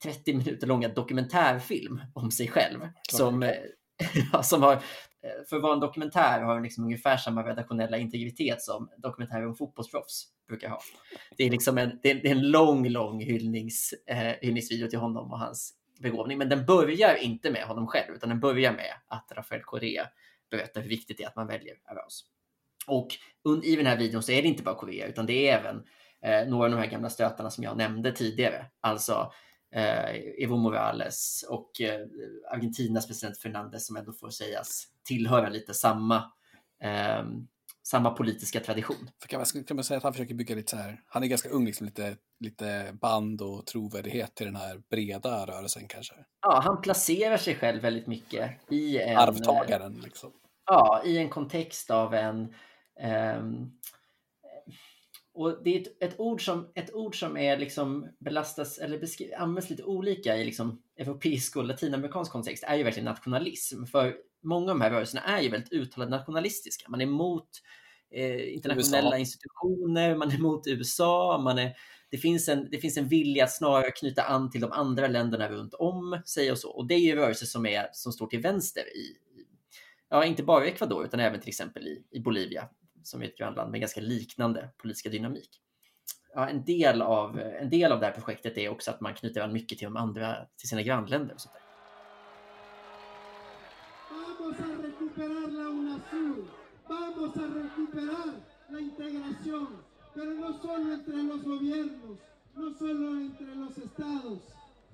30 0.03 0.35
minuter 0.35 0.67
långa 0.67 0.89
dokumentärfilm 0.89 2.01
om 2.15 2.31
sig 2.31 2.49
själv. 2.49 2.89
Som, 3.11 3.43
eh, 3.43 3.53
som 4.43 4.63
har 4.63 4.83
Eh, 5.27 5.45
för 5.49 5.57
att 5.57 5.63
vara 5.63 5.75
en 5.75 5.81
dokumentär 5.81 6.41
har 6.41 6.55
den 6.55 6.63
liksom 6.63 6.85
ungefär 6.85 7.17
samma 7.17 7.43
redaktionella 7.43 7.99
integritet 7.99 8.63
som 8.63 8.91
dokumentärer 8.97 9.47
om 9.47 9.55
fotbollsproffs 9.55 10.27
brukar 10.49 10.69
ha. 10.69 10.81
Det 11.37 11.45
är 11.45 11.51
liksom 11.51 11.79
en, 11.79 11.99
det 12.03 12.11
är 12.11 12.27
en 12.27 12.51
lång, 12.51 12.89
lång 12.89 13.21
hyllnings, 13.21 13.95
eh, 14.07 14.35
hyllningsvideo 14.41 14.89
till 14.89 14.99
honom 14.99 15.33
och 15.33 15.39
hans 15.39 15.75
begåvning. 16.01 16.39
Men 16.39 16.49
den 16.49 16.67
börjar 16.67 17.15
inte 17.15 17.51
med 17.51 17.63
honom 17.63 17.87
själv, 17.87 18.15
utan 18.15 18.29
den 18.29 18.41
börjar 18.41 18.73
med 18.73 18.93
att 19.09 19.33
Rafael 19.37 19.63
Correa 19.63 20.09
berättar 20.51 20.81
hur 20.81 20.89
viktigt 20.89 21.19
det 21.19 21.25
är 21.25 21.29
att 21.29 21.37
man 21.37 21.47
väljer 21.47 21.77
Arauz. 21.85 22.25
Och 22.87 23.09
i 23.65 23.77
den 23.77 23.87
här 23.87 23.97
videon 23.97 24.23
så 24.23 24.33
är 24.33 24.43
det 24.43 24.49
inte 24.49 24.63
bara 24.63 24.75
Korea, 24.75 25.07
utan 25.07 25.27
det 25.27 25.49
är 25.49 25.59
även 25.59 25.85
eh, 26.27 26.49
några 26.49 26.65
av 26.65 26.71
de 26.71 26.79
här 26.79 26.91
gamla 26.91 27.11
stötarna 27.11 27.51
som 27.51 27.65
jag 27.65 27.77
nämnde 27.77 28.13
tidigare. 28.13 28.67
Alltså 28.81 29.33
eh, 29.75 30.45
Evo 30.45 30.57
Morales 30.57 31.45
och 31.49 31.81
eh, 31.81 32.07
Argentinas 32.51 33.07
president 33.07 33.39
Fernandez 33.39 33.87
som 33.87 33.97
ändå 33.97 34.13
får 34.13 34.31
sägas 34.31 34.85
tillhöra 35.05 35.49
lite 35.49 35.75
samma 35.75 36.17
eh, 36.83 37.25
samma 37.87 38.11
politiska 38.11 38.61
tradition. 38.61 39.11
För 39.21 39.29
kan, 39.29 39.41
man, 39.41 39.65
kan 39.65 39.77
man 39.77 39.85
säga 39.85 39.99
att 39.99 40.05
han 40.05 40.13
försöker 40.13 40.35
bygga 40.35 40.55
lite 40.55 40.71
så 40.71 40.77
här, 40.77 41.01
han 41.07 41.23
är 41.23 41.27
ganska 41.27 41.49
ung, 41.49 41.67
liksom 41.67 41.87
lite, 41.87 42.17
lite 42.41 42.97
band 43.01 43.43
och 43.43 43.67
trovärdighet 43.67 44.35
till 44.35 44.47
den 44.47 44.57
här 44.57 44.83
breda 44.91 45.47
rörelsen 45.47 45.89
kanske? 45.89 46.15
Ja, 46.43 46.61
han 46.65 46.81
placerar 46.81 47.37
sig 47.37 47.55
själv 47.55 47.83
väldigt 47.83 48.07
mycket 48.07 48.51
i 48.71 48.99
en... 48.99 49.17
Arvtagaren 49.17 49.95
liksom. 49.95 50.33
Ja, 50.67 51.03
i 51.05 51.19
en 51.19 51.29
kontext 51.29 51.91
av 51.91 52.15
en 52.15 52.55
um, 53.39 53.73
och 55.37 55.65
det 55.65 55.77
är 55.77 55.81
ett, 55.81 56.03
ett, 56.03 56.21
ord 56.21 56.45
som, 56.45 56.73
ett 56.75 56.95
ord 56.95 57.21
som 57.21 57.37
är 57.37 57.57
liksom 57.57 58.09
belastas 58.19 58.79
eller 58.79 58.99
beskri, 58.99 59.35
används 59.35 59.71
lite 59.71 59.85
olika 59.85 60.37
i 60.37 60.45
liksom 60.45 60.83
europeisk 60.97 61.57
och 61.57 61.65
latinamerikansk 61.65 62.33
kontext 62.33 62.65
är 62.67 62.77
ju 62.77 62.83
verkligen 62.83 63.05
nationalism. 63.05 63.85
För 63.85 64.17
många 64.43 64.73
av 64.73 64.79
de 64.79 64.81
här 64.81 64.91
rörelserna 64.91 65.23
är 65.23 65.43
ju 65.43 65.49
väldigt 65.49 65.73
uttalat 65.73 66.11
nationalistiska. 66.11 66.89
Man 66.89 67.01
är 67.01 67.05
emot 67.05 67.49
eh, 68.11 68.55
internationella 68.55 69.09
USA. 69.09 69.19
institutioner, 69.19 70.17
man 70.17 70.31
är 70.31 70.35
emot 70.35 70.67
USA, 70.67 71.41
man 71.45 71.59
är, 71.59 71.77
det, 72.11 72.19
finns 72.19 72.49
en, 72.49 72.69
det 72.71 72.79
finns 72.79 72.97
en 72.97 73.09
vilja 73.09 73.45
att 73.45 73.57
snarare 73.57 73.91
knyta 73.91 74.23
an 74.23 74.51
till 74.51 74.61
de 74.61 74.73
andra 74.73 75.07
länderna 75.07 75.49
runt 75.49 75.75
om 75.75 76.23
sig 76.27 76.51
och 76.51 76.59
så. 76.59 76.71
Och 76.71 76.87
det 76.87 76.95
är 76.95 76.99
ju 77.01 77.15
rörelser 77.15 77.47
som, 77.47 77.67
är, 77.67 77.89
som 77.93 78.13
står 78.13 78.27
till 78.27 78.41
vänster 78.41 78.83
i, 78.83 79.17
ja, 80.09 80.25
inte 80.25 80.43
bara 80.43 80.67
i 80.67 80.69
Ecuador 80.69 81.05
utan 81.05 81.21
även 81.21 81.41
till 81.41 81.49
exempel 81.49 81.87
i, 81.87 82.05
i 82.11 82.21
Bolivia 82.21 82.69
som 83.07 83.23
är 83.23 83.27
ett 83.27 83.39
grannland 83.39 83.71
med 83.71 83.81
ganska 83.81 84.01
liknande 84.01 84.69
politiska 84.77 85.09
dynamik. 85.09 85.61
Ja, 86.35 86.49
en, 86.49 86.65
del 86.65 87.03
av, 87.03 87.39
en 87.39 87.71
del 87.71 87.93
av 87.93 88.01
det 88.01 88.07
här 88.07 88.13
projektet 88.13 88.59
är 88.59 88.69
också 88.69 88.91
att 88.91 89.01
man 89.01 89.15
knyter 89.15 89.41
an 89.41 89.53
mycket 89.53 89.79
till 89.79 89.85
de 89.85 89.97
andra, 89.97 90.37
till 90.57 90.69
sina 90.69 90.83
grannländer. 90.83 91.35
Och 91.35 91.41
sånt 91.41 91.55
där. 91.55 91.67
Vamos 96.89 97.37
a 97.37 97.41
recuperar 97.41 98.33
la 98.71 98.81
integración. 98.81 99.69
Pero 100.15 100.31
no 100.31 100.53
solo 100.61 100.93
entre 100.95 101.23
los 101.23 101.43
gobiernos, 101.43 102.19
no 102.55 102.75
solo 102.79 103.21
entre 103.21 103.55
los 103.55 103.79
estados. 103.79 104.39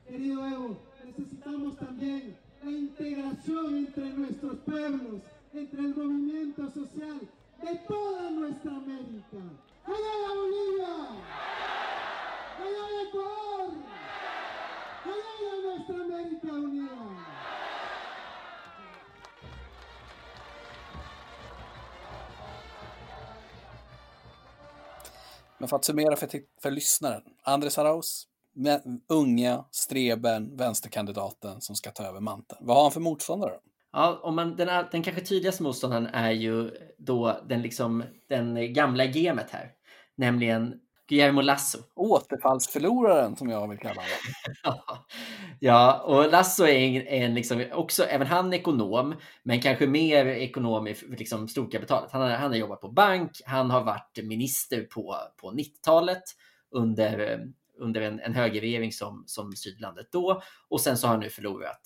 Querido 0.09 0.47
Evo, 0.47 0.79
necesitamos 1.05 1.77
también 1.77 2.37
la 2.63 2.71
integración 2.71 3.77
entre 3.77 4.05
nuestros 4.15 4.57
pueblos, 4.61 5.23
entre 5.53 5.81
el 5.81 5.95
movimiento 5.95 6.71
social, 6.71 7.21
de 7.63 7.79
toda 7.87 8.31
nuestra 8.31 8.71
América. 8.71 9.37
¡Allá 9.85 10.35
Bolivia! 10.35 10.95
¡Allá 12.63 12.85
Ecuador! 13.09 13.71
¡Allá 15.05 15.53
nuestra 15.65 15.95
América 15.95 16.49
Unida! 16.53 17.27
Men 25.59 25.69
för 25.69 25.77
att 25.77 25.85
summera 25.85 26.17
för, 26.17 26.29
för 26.63 26.71
lyssnaren. 26.71 27.23
Andres 27.43 27.79
Arauz, 27.79 28.29
unga 29.09 29.65
streben, 29.71 30.57
vänsterkandidaten 30.57 31.61
som 31.61 31.77
ska 31.77 31.91
ta 31.91 32.05
över 32.05 32.21
manteln. 32.21 32.67
Vad 32.67 32.77
har 32.77 32.83
han 32.83 32.93
för 32.93 33.01
motståndare? 33.01 33.51
Då? 33.51 33.72
Ja, 33.93 34.21
om 34.23 34.37
man, 34.37 34.57
den, 34.57 34.69
är, 34.69 34.89
den 34.93 35.03
kanske 35.03 35.25
tydligaste 35.25 35.63
motståndaren 35.63 36.07
är 36.07 36.31
ju 36.31 36.71
då 36.99 37.41
den, 37.49 37.63
liksom, 37.63 38.05
den 38.29 38.73
gamla 38.73 39.05
gemet 39.05 39.51
här, 39.51 39.71
nämligen 40.17 40.75
Guillermo 41.09 41.41
Lasso. 41.41 41.79
Återfallsförloraren 41.95 43.37
som 43.37 43.49
jag 43.49 43.69
vill 43.69 43.79
kalla 43.79 44.03
honom. 44.03 44.99
ja, 45.61 46.03
och 46.07 46.31
Lasso 46.31 46.65
är 46.65 46.77
en, 46.77 47.07
en 47.07 47.35
liksom, 47.35 47.65
också, 47.73 48.05
även 48.05 48.27
han 48.27 48.53
ekonom, 48.53 49.15
men 49.43 49.61
kanske 49.61 49.87
mer 49.87 50.27
ekonom 50.27 50.87
i 50.87 50.95
liksom, 51.09 51.49
storkapitalet. 51.49 52.13
Han 52.13 52.23
har, 52.23 52.29
han 52.31 52.51
har 52.51 52.59
jobbat 52.59 52.81
på 52.81 52.89
bank, 52.89 53.31
han 53.47 53.71
har 53.71 53.85
varit 53.85 54.19
minister 54.23 54.83
på, 54.83 55.17
på 55.41 55.53
90-talet 55.53 56.23
under 56.71 57.41
under 57.83 58.01
en, 58.01 58.21
en 58.21 58.35
högerregering 58.35 58.93
som, 58.93 59.25
som 59.27 59.53
styrde 59.53 60.07
då. 60.13 60.43
Och 60.69 60.81
sen 60.81 60.97
så 60.97 61.07
har 61.07 61.15
han 61.15 61.21
nu 61.21 61.31
förlorat, 61.31 61.81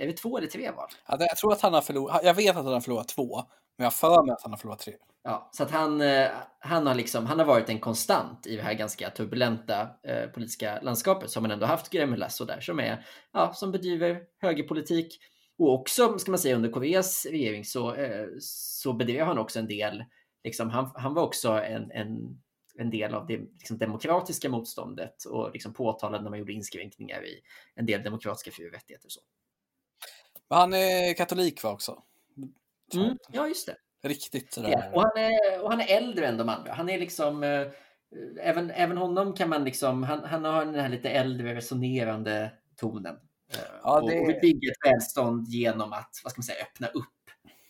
är 0.00 0.06
det 0.06 0.12
två 0.12 0.38
eller 0.38 0.48
tre 0.48 0.70
val? 0.70 0.88
Ja, 1.08 1.16
jag 1.20 1.36
tror 1.36 1.52
att 1.52 1.60
han 1.60 1.74
har 1.74 1.80
förlorat, 1.80 2.20
jag 2.24 2.34
vet 2.34 2.56
att 2.56 2.64
han 2.64 2.72
har 2.72 2.80
förlorat 2.80 3.08
två, 3.08 3.42
men 3.78 3.84
jag 3.84 3.94
för 3.94 4.26
mig 4.26 4.32
att 4.32 4.42
han 4.42 4.52
har 4.52 4.58
förlorat 4.58 4.78
tre. 4.78 4.94
Ja, 5.22 5.50
så 5.52 5.62
att 5.62 5.70
han, 5.70 6.00
eh, 6.00 6.28
han, 6.58 6.86
har 6.86 6.94
liksom, 6.94 7.26
han 7.26 7.38
har 7.38 7.46
varit 7.46 7.68
en 7.68 7.80
konstant 7.80 8.46
i 8.46 8.56
det 8.56 8.62
här 8.62 8.74
ganska 8.74 9.10
turbulenta 9.10 9.88
eh, 10.06 10.30
politiska 10.30 10.80
landskapet. 10.82 11.34
Har 11.34 11.42
man 11.42 11.50
ändå 11.50 11.66
haft 11.66 11.90
Guillermo 11.90 12.16
Lasso 12.16 12.44
där 12.44 12.60
som, 12.60 12.80
är, 12.80 13.06
ja, 13.32 13.52
som 13.54 13.72
bedriver 13.72 14.20
högerpolitik. 14.42 15.18
Och 15.58 15.74
också, 15.74 16.18
ska 16.18 16.30
man 16.30 16.38
säga, 16.38 16.56
under 16.56 16.70
Koreas 16.70 17.26
regering 17.26 17.64
så, 17.64 17.94
eh, 17.94 18.26
så 18.40 18.92
bedrev 18.92 19.26
han 19.26 19.38
också 19.38 19.58
en 19.58 19.66
del, 19.66 20.04
liksom, 20.44 20.70
han, 20.70 20.90
han 20.94 21.14
var 21.14 21.22
också 21.22 21.50
en, 21.50 21.90
en 21.90 22.40
en 22.80 22.90
del 22.90 23.14
av 23.14 23.26
det 23.26 23.36
liksom, 23.38 23.78
demokratiska 23.78 24.48
motståndet 24.48 25.24
och 25.24 25.52
liksom 25.52 25.72
påtalade 25.72 26.22
när 26.22 26.30
man 26.30 26.38
gjorde 26.38 26.52
inskränkningar 26.52 27.26
i 27.26 27.40
en 27.74 27.86
del 27.86 28.02
demokratiska 28.02 28.50
fri 28.50 28.68
och 28.68 28.72
rättigheter. 28.72 29.08
Så. 29.08 29.20
Han 30.48 30.72
är 30.72 31.14
katolik 31.14 31.62
va 31.62 31.70
också? 31.70 32.02
Mm, 32.94 33.16
ja, 33.32 33.48
just 33.48 33.66
det. 33.66 33.76
Riktigt 34.08 34.52
sådär. 34.52 34.70
Ja, 34.70 34.90
och, 34.94 35.02
han 35.02 35.16
är, 35.16 35.62
och 35.62 35.70
han 35.70 35.80
är 35.80 35.96
äldre 35.96 36.26
än 36.26 36.36
de 36.36 36.48
andra. 36.48 36.72
Han 36.72 36.88
är 36.88 36.98
liksom, 36.98 37.42
eh, 37.42 37.66
även, 38.40 38.70
även 38.70 38.96
honom 38.96 39.34
kan 39.34 39.48
man 39.48 39.64
liksom, 39.64 40.02
han, 40.02 40.24
han 40.24 40.44
har 40.44 40.64
den 40.64 40.74
här 40.74 40.88
lite 40.88 41.10
äldre 41.10 41.54
resonerande 41.54 42.52
tonen. 42.76 43.16
Eh, 43.52 43.58
ja, 43.82 44.00
det... 44.00 44.20
och, 44.20 44.28
och 44.28 44.40
bygger 44.42 44.70
ett 44.70 44.92
välstånd 44.92 45.48
genom 45.48 45.92
att, 45.92 46.20
vad 46.24 46.32
ska 46.32 46.38
man 46.38 46.44
säga, 46.44 46.62
öppna 46.62 46.86
upp 46.86 47.19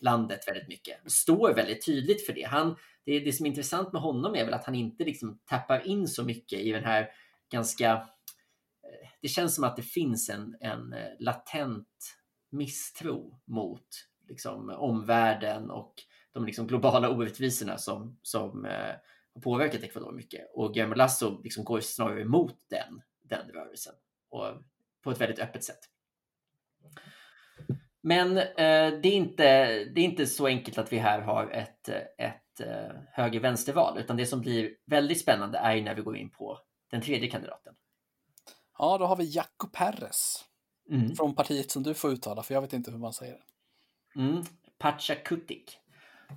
landet 0.00 0.48
väldigt 0.48 0.68
mycket. 0.68 1.12
Står 1.12 1.54
väldigt 1.54 1.86
tydligt 1.86 2.26
för 2.26 2.32
det. 2.32 2.42
Han, 2.42 2.76
det, 3.04 3.20
det 3.20 3.32
som 3.32 3.46
är 3.46 3.50
intressant 3.50 3.92
med 3.92 4.02
honom 4.02 4.34
är 4.34 4.44
väl 4.44 4.54
att 4.54 4.64
han 4.64 4.74
inte 4.74 5.04
liksom 5.04 5.38
tappar 5.44 5.86
in 5.86 6.08
så 6.08 6.24
mycket 6.24 6.60
i 6.60 6.72
den 6.72 6.84
här 6.84 7.10
ganska... 7.52 7.92
Eh, 7.92 9.08
det 9.20 9.28
känns 9.28 9.54
som 9.54 9.64
att 9.64 9.76
det 9.76 9.82
finns 9.82 10.30
en, 10.30 10.56
en 10.60 10.92
eh, 10.92 11.08
latent 11.18 12.16
misstro 12.50 13.40
mot 13.44 13.86
liksom, 14.28 14.70
omvärlden 14.70 15.70
och 15.70 15.94
de 16.32 16.44
liksom, 16.44 16.66
globala 16.66 17.10
orättvisorna 17.10 17.78
som, 17.78 18.18
som 18.22 18.64
eh, 18.64 18.94
har 19.34 19.40
påverkat 19.40 19.82
Ecuador 19.82 20.12
mycket. 20.12 20.50
Och 20.54 20.74
Guillermo 20.74 20.94
Lasso 20.94 21.42
liksom 21.42 21.64
går 21.64 21.80
snarare 21.80 22.22
emot 22.22 22.56
den, 22.68 23.02
den 23.22 23.48
rörelsen 23.48 23.94
och 24.28 24.46
på 25.02 25.10
ett 25.10 25.20
väldigt 25.20 25.38
öppet 25.38 25.64
sätt. 25.64 25.80
Men 28.02 28.38
eh, 28.38 28.44
det, 29.02 29.08
är 29.08 29.12
inte, 29.12 29.44
det 29.84 30.00
är 30.00 30.04
inte 30.04 30.26
så 30.26 30.46
enkelt 30.46 30.78
att 30.78 30.92
vi 30.92 30.98
här 30.98 31.20
har 31.20 31.50
ett, 31.50 31.88
ett 32.18 32.60
eh, 32.60 32.96
höger-vänster-val, 33.12 33.98
utan 33.98 34.16
det 34.16 34.26
som 34.26 34.40
blir 34.40 34.70
väldigt 34.86 35.20
spännande 35.20 35.58
är 35.58 35.82
när 35.82 35.94
vi 35.94 36.02
går 36.02 36.16
in 36.16 36.30
på 36.30 36.58
den 36.90 37.00
tredje 37.00 37.30
kandidaten. 37.30 37.74
Ja, 38.78 38.98
då 38.98 39.04
har 39.04 39.16
vi 39.16 39.24
Jaco 39.24 39.68
Perez. 39.72 40.44
Mm. 40.90 41.16
Från 41.16 41.34
partiet 41.34 41.70
som 41.70 41.82
du 41.82 41.94
får 41.94 42.10
uttala, 42.10 42.42
för 42.42 42.54
jag 42.54 42.60
vet 42.60 42.72
inte 42.72 42.90
hur 42.90 42.98
man 42.98 43.12
säger 43.12 43.32
det. 43.32 44.20
Mm. 44.20 44.44
Pachakutik. 44.78 45.80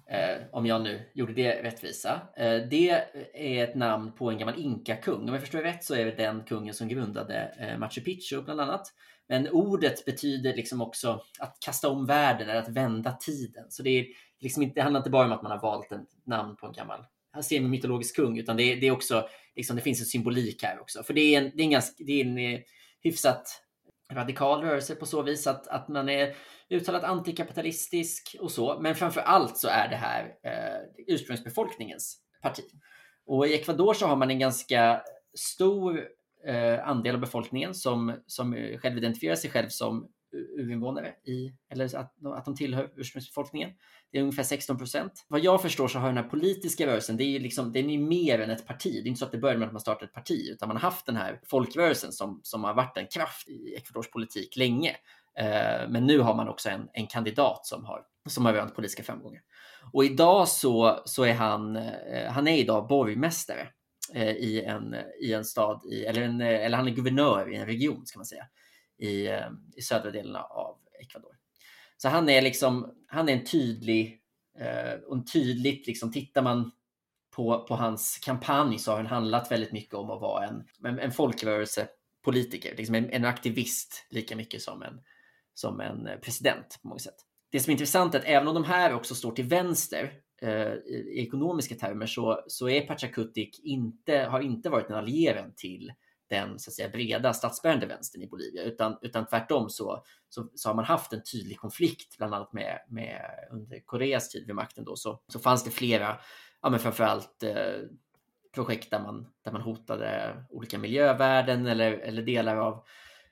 Eh, 0.08 0.42
om 0.52 0.66
jag 0.66 0.82
nu 0.82 1.12
gjorde 1.14 1.34
det 1.34 1.64
rättvisa. 1.64 2.22
Eh, 2.36 2.56
det 2.56 2.90
är 3.34 3.64
ett 3.64 3.76
namn 3.76 4.12
på 4.12 4.30
en 4.30 4.38
gammal 4.38 4.60
inkakung. 4.60 5.22
Om 5.22 5.34
jag 5.34 5.42
förstår 5.42 5.60
rätt 5.60 5.84
så 5.84 5.96
är 5.96 6.06
det 6.06 6.12
den 6.12 6.44
kungen 6.44 6.74
som 6.74 6.88
grundade 6.88 7.56
eh, 7.60 7.78
Machu 7.78 8.02
Picchu 8.02 8.42
bland 8.42 8.62
annat. 8.62 8.94
Men 9.30 9.50
ordet 9.50 10.06
betyder 10.06 10.56
liksom 10.56 10.82
också 10.82 11.24
att 11.40 11.58
kasta 11.66 11.90
om 11.90 12.06
världen 12.06 12.50
eller 12.50 12.62
att 12.62 12.70
vända 12.70 13.12
tiden. 13.12 13.66
Så 13.70 13.84
det, 13.84 13.90
är 13.90 14.06
liksom 14.40 14.64
inte, 14.64 14.76
det 14.76 14.82
handlar 14.82 15.00
inte 15.00 15.10
bara 15.10 15.26
om 15.26 15.32
att 15.32 15.44
man 15.44 15.52
har 15.52 15.62
valt 15.62 15.92
ett 15.92 16.26
namn 16.26 16.56
på 16.56 16.68
en 16.68 16.74
gammal 16.74 17.06
semi-mytologisk 17.42 18.16
kung, 18.16 18.40
utan 18.40 18.58
det, 18.58 18.76
det 18.76 18.88
är 18.88 18.92
också, 18.92 19.28
liksom, 19.56 19.76
det 19.76 19.82
finns 19.82 20.00
en 20.00 20.06
symbolik 20.06 20.64
här 20.64 20.80
också. 20.80 21.04
För 21.04 21.14
det 21.14 21.22
är 21.22 21.42
en, 21.42 21.52
det 21.56 21.62
är 21.62 21.66
en, 21.66 21.72
ganska, 21.72 22.04
det 22.04 22.22
är 22.22 22.26
en 22.26 22.38
eh, 22.38 22.60
hyfsat 23.02 23.64
radikal 24.12 24.62
rörelse 24.62 24.96
på 24.96 25.06
så 25.06 25.22
vis 25.22 25.48
att, 25.48 25.68
att 25.68 25.88
man 25.88 26.10
är 26.10 26.36
uttalat 26.70 27.04
antikapitalistisk 27.04 28.36
och 28.40 28.52
så. 28.52 28.80
Men 28.80 28.96
framför 28.96 29.22
allt 29.22 29.58
så 29.58 29.68
är 29.68 29.90
det 29.90 29.96
här 29.96 30.36
eh, 30.44 31.06
ursprungsbefolkningens 31.08 32.18
parti. 32.42 32.64
Och 33.26 33.48
i 33.48 33.54
Ecuador 33.54 33.94
så 33.94 34.08
har 34.08 34.16
man 34.16 34.30
en 34.30 34.40
ganska 34.40 35.02
stor 35.38 36.08
Eh, 36.48 36.88
andel 36.88 37.16
av 37.16 37.22
befolkningen 37.22 37.74
som, 37.74 38.16
som 38.28 38.54
eh, 38.54 38.78
självidentifierar 38.78 39.36
sig 39.36 39.50
själv 39.50 39.70
som 39.70 40.08
urinvånare 40.34 41.14
i, 41.24 41.54
eller 41.70 41.86
att, 41.96 42.26
att 42.26 42.46
de 42.46 42.56
tillhör 42.56 42.92
ursprungsbefolkningen. 42.96 43.70
Det 44.12 44.18
är 44.18 44.22
ungefär 44.22 44.44
16 44.44 44.78
procent. 44.78 45.26
Vad 45.28 45.40
jag 45.40 45.62
förstår 45.62 45.88
så 45.88 46.00
har 46.00 46.08
den 46.08 46.18
här 46.18 46.30
politiska 46.30 46.88
rörelsen, 46.88 47.18
det 47.18 47.24
är 47.24 47.40
liksom, 47.40 47.72
den 47.72 47.90
är 47.90 47.98
mer 47.98 48.40
än 48.40 48.50
ett 48.50 48.68
parti. 48.68 48.92
Det 48.94 49.08
är 49.08 49.08
inte 49.08 49.20
så 49.20 49.26
att 49.26 49.32
det 49.32 49.38
börjar 49.38 49.58
med 49.58 49.66
att 49.66 49.74
man 49.74 49.82
startar 49.82 50.06
ett 50.06 50.14
parti, 50.14 50.50
utan 50.52 50.68
man 50.68 50.78
har 50.78 50.82
haft 50.82 51.06
den 51.06 51.16
här 51.16 51.40
folkrörelsen 51.44 52.12
som, 52.12 52.40
som 52.44 52.64
har 52.64 52.74
varit 52.74 52.98
en 52.98 53.08
kraft 53.08 53.50
i 53.50 53.76
Ecuadors 53.76 54.12
politik 54.12 54.56
länge. 54.58 54.96
Eh, 55.38 55.90
men 55.90 56.06
nu 56.06 56.20
har 56.20 56.36
man 56.36 56.50
också 56.50 56.70
en, 56.70 56.88
en 56.94 57.08
kandidat 57.08 57.66
som 57.66 57.86
har, 57.86 58.02
som 58.30 58.46
har 58.46 58.54
rönt 58.54 58.76
politiska 58.76 59.04
framgångar. 59.04 59.42
Och 59.94 60.06
idag 60.06 60.48
så, 60.48 61.02
så 61.06 61.24
är 61.24 61.34
han, 61.34 61.76
eh, 61.76 62.32
han 62.32 62.48
är 62.48 62.58
idag 62.58 62.88
borgmästare 62.88 63.68
Eh, 64.12 64.32
i 64.32 64.64
en, 64.64 64.96
i 65.22 65.34
en 65.34 65.46
stad, 65.46 65.82
i, 65.92 66.06
eller, 66.06 66.22
en, 66.22 66.42
eh, 66.42 66.66
eller 66.66 66.78
han 66.78 66.88
är 66.88 66.92
guvernör 66.92 67.54
i 67.54 67.56
en 67.56 67.66
region 67.66 68.06
ska 68.06 68.20
man 68.20 68.26
säga, 68.26 68.48
i, 68.98 69.28
eh, 69.28 69.50
i 69.76 69.82
södra 69.82 70.12
delen 70.12 70.36
av 70.36 70.78
Ecuador. 71.02 71.38
Så 71.98 72.10
han 72.10 72.30
är 72.30 72.42
liksom, 72.42 72.94
han 73.08 73.30
är 73.30 73.34
en 73.34 73.46
tydlig, 73.46 74.20
och 75.08 75.16
en 75.16 75.26
tydligt 75.26 75.88
liksom 75.88 76.12
tittar 76.12 76.42
man 76.42 76.72
på, 77.36 77.66
på 77.68 77.76
hans 77.76 78.18
kampanj 78.18 78.80
så 78.80 78.92
har 78.92 78.98
den 78.98 79.08
handlat 79.08 79.52
väldigt 79.52 79.72
mycket 79.72 79.94
om 79.94 80.12
att 80.12 80.22
vara 80.22 80.48
en, 80.48 80.64
en, 80.84 81.00
en 81.00 81.12
folkrörelsepolitiker, 81.12 82.76
liksom 82.78 82.96
en, 82.96 83.10
en 83.10 83.26
aktivist 83.26 84.08
lika 84.10 84.36
mycket 84.36 84.62
som 84.62 84.84
en, 84.84 85.02
som 85.54 85.80
en 85.80 86.10
president 86.22 86.80
på 86.82 86.88
många 86.88 87.00
sätt. 87.00 87.16
Det 87.52 87.60
som 87.60 87.72
är 87.72 87.74
intressant 87.74 88.16
är 88.16 88.20
att 88.20 88.26
även 88.26 88.48
om 88.48 88.54
de 88.54 88.64
här 88.64 88.94
också 88.94 89.16
står 89.16 89.32
till 89.32 89.46
vänster 89.46 90.14
Eh, 90.42 90.74
i 90.74 91.20
ekonomiska 91.28 91.76
termer 91.76 92.06
så, 92.06 92.44
så 92.48 92.70
är 92.70 92.88
Pachakutik 92.88 93.60
inte, 93.64 94.18
har 94.18 94.42
inte 94.42 94.70
varit 94.70 94.90
en 94.90 94.96
allierad 94.96 95.58
till 95.58 95.92
den 96.30 96.60
så 96.60 96.70
att 96.70 96.74
säga, 96.74 96.90
breda 96.90 97.34
statsbärande 97.34 97.86
vänstern 97.86 98.22
i 98.22 98.28
Bolivia, 98.28 98.64
utan, 98.64 98.98
utan 99.02 99.26
tvärtom 99.26 99.70
så, 99.70 100.04
så, 100.30 100.50
så, 100.56 100.70
har 100.70 100.76
man 100.76 100.86
haft 100.86 101.14
en 101.14 101.24
tydlig 101.24 101.60
konflikt, 101.60 102.18
bland 102.18 102.34
annat 102.34 102.54
med, 102.54 102.80
med 102.88 103.22
under 103.52 103.80
Koreas 103.80 104.30
tid 104.30 104.48
vid 104.48 104.56
makten 104.56 104.84
då, 104.86 104.96
så, 104.96 105.22
så 105.28 105.40
fanns 105.40 105.64
det 105.64 105.72
flera, 105.72 106.18
ja 106.62 106.70
men 106.70 106.80
framförallt 106.80 107.44
eh, 107.44 107.82
projekt 108.56 108.92
där 108.92 109.00
man, 109.00 109.28
där 109.42 109.52
man 109.52 109.62
hotade 109.62 110.36
olika 110.50 110.78
miljövärden 110.78 111.68
eller, 111.68 111.92
eller 111.92 112.22
delar 112.22 112.58
av 112.58 112.86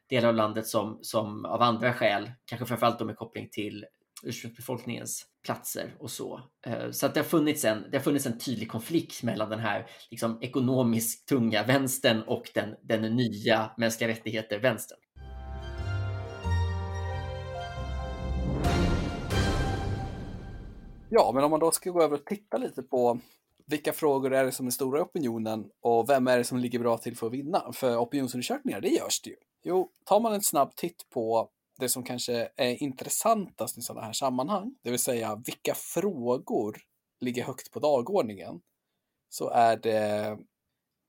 delar 0.10 0.30
av 0.30 0.36
landet 0.36 0.68
som, 0.68 1.00
som 1.02 1.46
av 1.46 1.62
andra 1.62 1.94
skäl, 1.94 2.32
kanske 2.46 2.66
framförallt 2.66 3.00
då 3.00 3.06
med 3.06 3.18
koppling 3.18 3.50
till 3.52 3.86
ursprungsbefolkningens 4.24 5.26
platser 5.46 5.96
och 6.00 6.12
så. 6.12 6.42
Eh, 6.66 6.92
så 6.92 7.06
att 7.06 7.14
det 7.14 7.20
har 7.20 7.26
funnits 7.26 7.66
en, 7.66 7.86
det 7.92 7.98
har 7.98 8.04
funnits 8.04 8.26
en 8.26 8.40
tydlig 8.40 8.70
konflikt 8.72 9.24
mellan 9.24 9.50
den 9.50 9.60
här 9.60 9.88
liksom, 10.10 10.38
ekonomiskt 10.42 11.28
tunga 11.28 11.64
vänstern 11.64 12.22
och 12.22 12.50
den, 12.54 12.76
den 12.84 13.16
nya 13.16 13.72
mänskliga 13.78 14.10
rättigheter-vänstern. 14.10 15.00
Ja, 21.10 21.32
men 21.34 21.44
om 21.44 21.52
man 21.52 21.60
då 21.60 21.72
ska 21.72 21.90
gå 21.90 22.02
över 22.02 22.16
och 22.16 22.26
titta 22.26 22.58
lite 22.58 22.84
på 22.84 23.20
vilka 23.66 23.94
frågor 23.94 24.34
är 24.34 24.46
det 24.46 24.52
som 24.52 24.68
är 24.68 24.72
stora 24.72 25.00
i 25.00 25.02
opinionen 25.02 25.66
och 25.82 26.10
vem 26.10 26.28
är 26.28 26.38
det 26.38 26.44
som 26.44 26.58
ligger 26.58 26.80
bra 26.80 26.98
till 26.98 27.18
för 27.18 27.28
att 27.28 27.34
vinna? 27.34 27.72
För 27.74 27.98
opinionsundersökningar, 27.98 28.82
det 28.82 28.90
görs 28.90 29.22
det 29.22 29.30
ju. 29.30 29.36
Jo, 29.64 29.90
tar 30.06 30.20
man 30.20 30.34
en 30.34 30.42
snabb 30.42 30.76
titt 30.76 31.10
på 31.10 31.50
det 31.82 31.90
som 31.90 32.04
kanske 32.04 32.50
är 32.56 32.84
intressantast 32.84 33.78
i 33.78 33.82
sådana 33.82 34.06
här 34.06 34.14
sammanhang, 34.14 34.76
det 34.84 34.90
vill 34.90 35.00
säga 35.00 35.42
vilka 35.46 35.76
frågor 35.76 36.78
ligger 37.20 37.44
högt 37.44 37.72
på 37.72 37.80
dagordningen, 37.80 38.62
så 39.30 39.50
är 39.50 39.78
det 39.78 40.38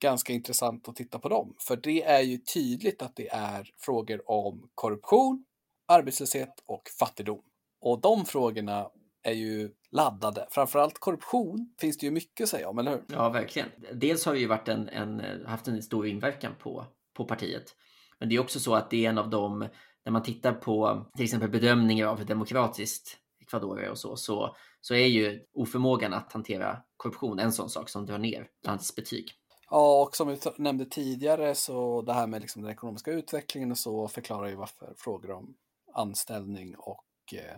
ganska 0.02 0.32
intressant 0.32 0.88
att 0.88 0.96
titta 0.96 1.18
på 1.18 1.28
dem. 1.28 1.56
För 1.58 1.76
det 1.76 2.02
är 2.02 2.20
ju 2.20 2.38
tydligt 2.38 3.02
att 3.02 3.16
det 3.16 3.28
är 3.28 3.70
frågor 3.78 4.30
om 4.30 4.70
korruption, 4.74 5.44
arbetslöshet 5.88 6.62
och 6.66 6.88
fattigdom. 6.98 7.42
Och 7.80 8.00
de 8.00 8.24
frågorna 8.24 8.90
är 9.22 9.32
ju 9.32 9.70
laddade. 9.90 10.46
Framförallt 10.50 10.98
korruption 10.98 11.74
finns 11.80 11.98
det 11.98 12.06
ju 12.06 12.12
mycket 12.12 12.44
att 12.44 12.50
säga 12.50 12.68
om, 12.68 12.78
eller 12.78 12.90
hur? 12.90 13.04
Ja, 13.06 13.28
verkligen. 13.28 13.68
Dels 13.92 14.24
har 14.24 14.32
det 14.32 14.40
ju 14.40 14.46
varit 14.46 14.68
en, 14.68 14.88
en, 14.88 15.22
haft 15.46 15.68
en 15.68 15.82
stor 15.82 16.06
inverkan 16.06 16.52
på, 16.58 16.86
på 17.14 17.24
partiet. 17.24 17.76
Men 18.18 18.28
det 18.28 18.34
är 18.34 18.40
också 18.40 18.60
så 18.60 18.74
att 18.74 18.90
det 18.90 19.06
är 19.06 19.10
en 19.10 19.18
av 19.18 19.30
de, 19.30 19.68
när 20.04 20.12
man 20.12 20.22
tittar 20.22 20.52
på 20.52 21.06
till 21.16 21.24
exempel 21.24 21.50
bedömningar 21.50 22.06
av 22.06 22.18
hur 22.18 22.24
demokratiskt 22.24 23.18
Ecuador 23.40 23.80
är 23.80 23.90
och 23.90 23.98
så, 23.98 24.16
så, 24.16 24.56
så 24.80 24.94
är 24.94 25.06
ju 25.06 25.40
oförmågan 25.54 26.14
att 26.14 26.32
hantera 26.32 26.78
korruption 26.96 27.38
en 27.38 27.52
sån 27.52 27.70
sak 27.70 27.88
som 27.88 28.06
drar 28.06 28.18
ner 28.18 28.48
landets 28.66 28.96
betyg. 28.96 29.30
Ja, 29.70 30.02
och 30.02 30.16
som 30.16 30.28
vi 30.28 30.38
nämnde 30.58 30.84
tidigare 30.84 31.54
så 31.54 32.02
det 32.02 32.12
här 32.12 32.26
med 32.26 32.40
liksom 32.40 32.62
den 32.62 32.70
ekonomiska 32.70 33.10
utvecklingen 33.10 33.70
och 33.70 33.78
så 33.78 34.08
förklarar 34.08 34.48
ju 34.48 34.54
varför 34.54 34.94
frågor 34.96 35.30
om 35.30 35.54
anställning 35.94 36.76
och 36.76 37.04
eh, 37.34 37.56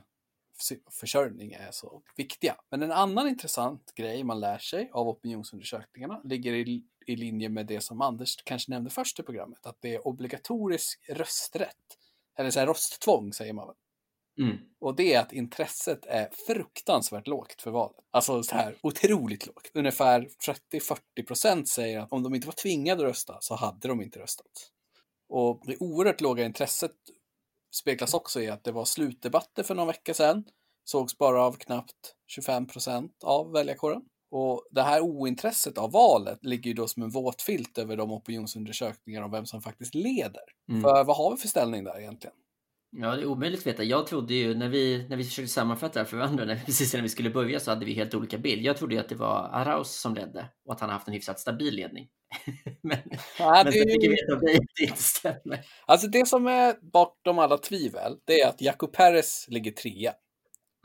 försörjning 0.90 1.52
är 1.52 1.70
så 1.70 2.02
viktiga. 2.16 2.56
Men 2.70 2.82
en 2.82 2.92
annan 2.92 3.28
intressant 3.28 3.92
grej 3.94 4.24
man 4.24 4.40
lär 4.40 4.58
sig 4.58 4.90
av 4.92 5.08
opinionsundersökningarna 5.08 6.20
ligger 6.24 6.52
i, 6.52 6.84
i 7.06 7.16
linje 7.16 7.48
med 7.48 7.66
det 7.66 7.80
som 7.80 8.00
Anders 8.00 8.36
kanske 8.44 8.70
nämnde 8.70 8.90
först 8.90 9.20
i 9.20 9.22
programmet, 9.22 9.66
att 9.66 9.78
det 9.80 9.94
är 9.94 10.06
obligatorisk 10.06 11.04
rösträtt. 11.08 11.98
Eller 12.38 12.50
så 12.50 12.60
här 12.60 12.66
rösttvång 12.66 13.32
säger 13.32 13.52
man 13.52 13.66
väl. 13.66 13.76
Mm. 14.40 14.58
Och 14.80 14.96
det 14.96 15.14
är 15.14 15.20
att 15.20 15.32
intresset 15.32 16.06
är 16.06 16.28
fruktansvärt 16.46 17.26
lågt 17.26 17.62
för 17.62 17.70
valet. 17.70 17.96
Alltså 18.10 18.42
så 18.42 18.54
här 18.54 18.76
otroligt 18.82 19.46
lågt. 19.46 19.70
Ungefär 19.74 20.28
30-40 20.72 21.26
procent 21.26 21.68
säger 21.68 22.00
att 22.00 22.12
om 22.12 22.22
de 22.22 22.34
inte 22.34 22.46
var 22.46 22.54
tvingade 22.54 23.02
att 23.02 23.08
rösta 23.08 23.36
så 23.40 23.54
hade 23.54 23.88
de 23.88 24.02
inte 24.02 24.18
röstat. 24.18 24.70
Och 25.28 25.62
det 25.66 25.76
oerhört 25.80 26.20
låga 26.20 26.44
intresset 26.44 26.96
speglas 27.74 28.14
också 28.14 28.40
i 28.40 28.48
att 28.50 28.64
det 28.64 28.72
var 28.72 28.84
slutdebatter 28.84 29.62
för 29.62 29.74
någon 29.74 29.86
vecka 29.86 30.14
sedan. 30.14 30.44
Sågs 30.84 31.18
bara 31.18 31.42
av 31.42 31.52
knappt 31.52 32.14
25 32.26 32.66
procent 32.66 33.24
av 33.24 33.52
väljarkåren. 33.52 34.02
Och 34.36 34.68
det 34.70 34.82
här 34.82 35.00
ointresset 35.00 35.78
av 35.78 35.92
valet 35.92 36.44
ligger 36.44 36.68
ju 36.70 36.74
då 36.74 36.88
som 36.88 37.02
en 37.02 37.10
våt 37.10 37.42
filt 37.42 37.78
över 37.78 37.96
de 37.96 38.12
opinionsundersökningar 38.12 39.22
om 39.22 39.30
vem 39.30 39.46
som 39.46 39.62
faktiskt 39.62 39.94
leder. 39.94 40.42
Mm. 40.68 40.82
För 40.82 41.04
vad 41.04 41.16
har 41.16 41.30
vi 41.30 41.36
för 41.36 41.48
ställning 41.48 41.84
där 41.84 42.00
egentligen? 42.00 42.36
Ja, 42.96 43.16
det 43.16 43.22
är 43.22 43.26
omöjligt 43.26 43.60
att 43.60 43.66
veta. 43.66 43.84
Jag 43.84 44.06
trodde 44.06 44.34
ju 44.34 44.54
när 44.54 44.68
vi, 44.68 45.06
när 45.08 45.16
vi 45.16 45.24
försökte 45.24 45.52
sammanfatta 45.52 45.92
det 45.92 46.00
här 46.00 46.04
för 46.04 46.16
varandra, 46.16 46.44
när, 46.44 46.56
precis 46.66 46.94
när 46.94 47.02
vi 47.02 47.08
skulle 47.08 47.30
börja 47.30 47.60
så 47.60 47.70
hade 47.70 47.86
vi 47.86 47.92
helt 47.92 48.14
olika 48.14 48.38
bild. 48.38 48.62
Jag 48.62 48.76
trodde 48.76 48.94
ju 48.94 49.00
att 49.00 49.08
det 49.08 49.14
var 49.14 49.48
Arauz 49.52 49.90
som 49.90 50.14
ledde 50.14 50.48
och 50.64 50.74
att 50.74 50.80
han 50.80 50.88
har 50.88 50.94
haft 50.94 51.08
en 51.08 51.14
hyfsat 51.14 51.40
stabil 51.40 51.74
ledning. 51.74 52.08
men 52.82 52.98
ja, 53.38 53.62
men 53.64 53.72
det... 53.72 53.72
så 53.72 53.88
fick 53.88 54.02
vi 54.02 54.08
veta 54.08 54.32
av 54.34 54.40
dig 54.40 54.56
att 54.56 54.62
det 54.76 54.84
inte 54.84 55.02
stämmer. 55.02 55.66
Alltså 55.86 56.06
det 56.06 56.28
som 56.28 56.46
är 56.46 56.74
bortom 56.92 57.38
alla 57.38 57.58
tvivel, 57.58 58.16
det 58.24 58.40
är 58.40 58.48
att 58.48 58.60
Jaco 58.60 58.86
Perez 58.86 59.46
ligger 59.48 59.70
trea. 59.70 60.12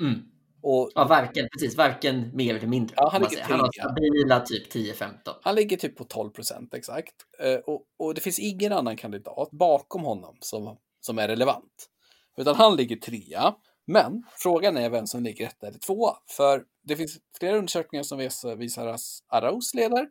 Mm. 0.01 0.38
Och, 0.61 0.91
ja, 0.95 1.07
varken, 1.07 1.47
precis, 1.53 1.77
varken 1.77 2.35
mer 2.35 2.55
eller 2.55 2.67
mindre. 2.67 2.95
Ja, 2.97 3.09
han, 3.11 3.21
ligger 3.21 3.43
han 3.43 3.59
har 3.59 3.71
stabila 3.71 4.39
typ 4.39 4.73
10-15. 4.73 5.13
Han 5.41 5.55
ligger 5.55 5.77
typ 5.77 5.95
på 5.97 6.03
12 6.03 6.29
procent 6.29 6.73
exakt. 6.73 7.15
Uh, 7.43 7.55
och, 7.55 7.83
och, 7.99 8.13
det 8.13 8.21
finns 8.21 8.39
ingen 8.39 8.73
annan 8.73 8.97
kandidat 8.97 9.51
bakom 9.51 10.03
honom 10.03 10.37
som, 10.39 10.77
som 10.99 11.19
är 11.19 11.27
relevant. 11.27 11.89
Utan 12.37 12.55
han 12.55 12.75
ligger 12.75 12.95
trea. 12.95 13.55
Men 13.87 14.23
frågan 14.37 14.77
är 14.77 14.89
vem 14.89 15.07
som 15.07 15.23
ligger 15.23 15.47
etta 15.47 15.67
eller 15.67 15.79
tvåa. 15.79 16.17
För 16.27 16.63
det 16.83 16.95
finns 16.95 17.17
flera 17.39 17.57
undersökningar 17.57 18.03
som 18.03 18.17
visar, 18.17 18.55
visar 18.55 18.87
att 18.87 19.01
Arauz 19.27 19.73
leder. 19.73 20.07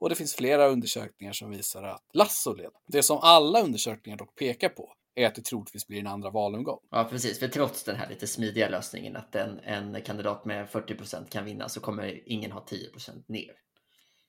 Och 0.00 0.08
det 0.08 0.14
finns 0.14 0.34
flera 0.34 0.68
undersökningar 0.68 1.32
som 1.32 1.50
visar 1.50 1.82
att 1.82 2.04
Lasso 2.12 2.54
leder. 2.54 2.72
Det 2.86 3.02
som 3.02 3.18
alla 3.22 3.60
undersökningar 3.62 4.18
dock 4.18 4.34
pekar 4.34 4.68
på 4.68 4.92
är 5.14 5.26
att 5.26 5.34
det 5.34 5.42
troligtvis 5.44 5.86
blir 5.86 6.00
en 6.00 6.06
andra 6.06 6.30
valomgång. 6.30 6.78
Ja, 6.90 7.04
precis. 7.10 7.38
För 7.38 7.48
trots 7.48 7.84
den 7.84 7.96
här 7.96 8.08
lite 8.08 8.26
smidiga 8.26 8.68
lösningen 8.68 9.16
att 9.16 9.34
en, 9.34 9.58
en 9.58 10.02
kandidat 10.02 10.44
med 10.44 10.70
40 10.70 10.94
procent 10.94 11.30
kan 11.30 11.44
vinna 11.44 11.68
så 11.68 11.80
kommer 11.80 12.28
ingen 12.28 12.52
ha 12.52 12.60
10 12.60 12.90
procent 12.90 13.28
ner. 13.28 13.52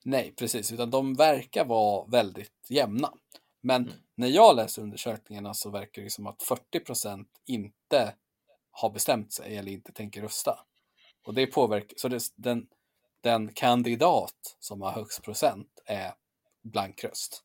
Nej, 0.06 0.34
precis, 0.38 0.72
utan 0.72 0.90
de 0.92 1.16
verkar 1.16 1.66
vara 1.66 2.06
väldigt 2.08 2.70
jämna. 2.70 3.14
Men 3.62 3.82
Mm. 3.82 3.94
när 4.16 4.28
jag 4.28 4.56
läser 4.56 4.82
undersökningarna 4.82 5.54
så 5.54 5.70
verkar 5.70 6.02
det 6.02 6.10
som 6.10 6.28
att 6.28 6.44
40 6.44 6.80
procent 6.80 7.28
inte 7.46 8.16
har 8.72 8.90
bestämt 8.90 9.34
sig 9.34 9.58
eller 9.58 9.72
inte 9.72 9.92
tänker 9.92 10.22
rösta. 10.22 10.60
Och 11.26 11.34
det 11.34 11.48
påverkar, 11.48 11.96
så 11.98 12.08
det, 12.08 12.24
den, 12.36 12.68
den 13.22 13.54
kandidat 13.54 14.58
som 14.60 14.82
har 14.82 14.92
högst 14.92 15.22
procent 15.24 15.82
är 15.86 16.14
blank 16.64 17.04
röst. 17.04 17.44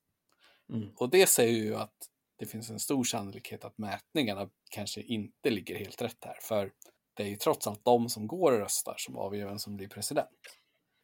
Mm. 0.72 0.88
Och 0.96 1.10
det 1.10 1.26
säger 1.26 1.64
ju 1.64 1.76
att 1.76 2.08
det 2.38 2.46
finns 2.46 2.70
en 2.70 2.78
stor 2.78 3.04
sannolikhet 3.04 3.64
att 3.64 3.78
mätningarna 3.78 4.48
kanske 4.70 5.02
inte 5.02 5.50
ligger 5.50 5.78
helt 5.78 6.02
rätt 6.02 6.24
här. 6.24 6.38
För 6.42 6.72
det 7.16 7.22
är 7.22 7.28
ju 7.28 7.36
trots 7.36 7.66
allt 7.66 7.84
de 7.84 8.08
som 8.08 8.26
går 8.26 8.52
och 8.52 8.58
röstar 8.58 8.94
som 8.98 9.16
avgör 9.16 9.46
vem 9.46 9.58
som 9.58 9.76
blir 9.76 9.88
president. 9.88 10.28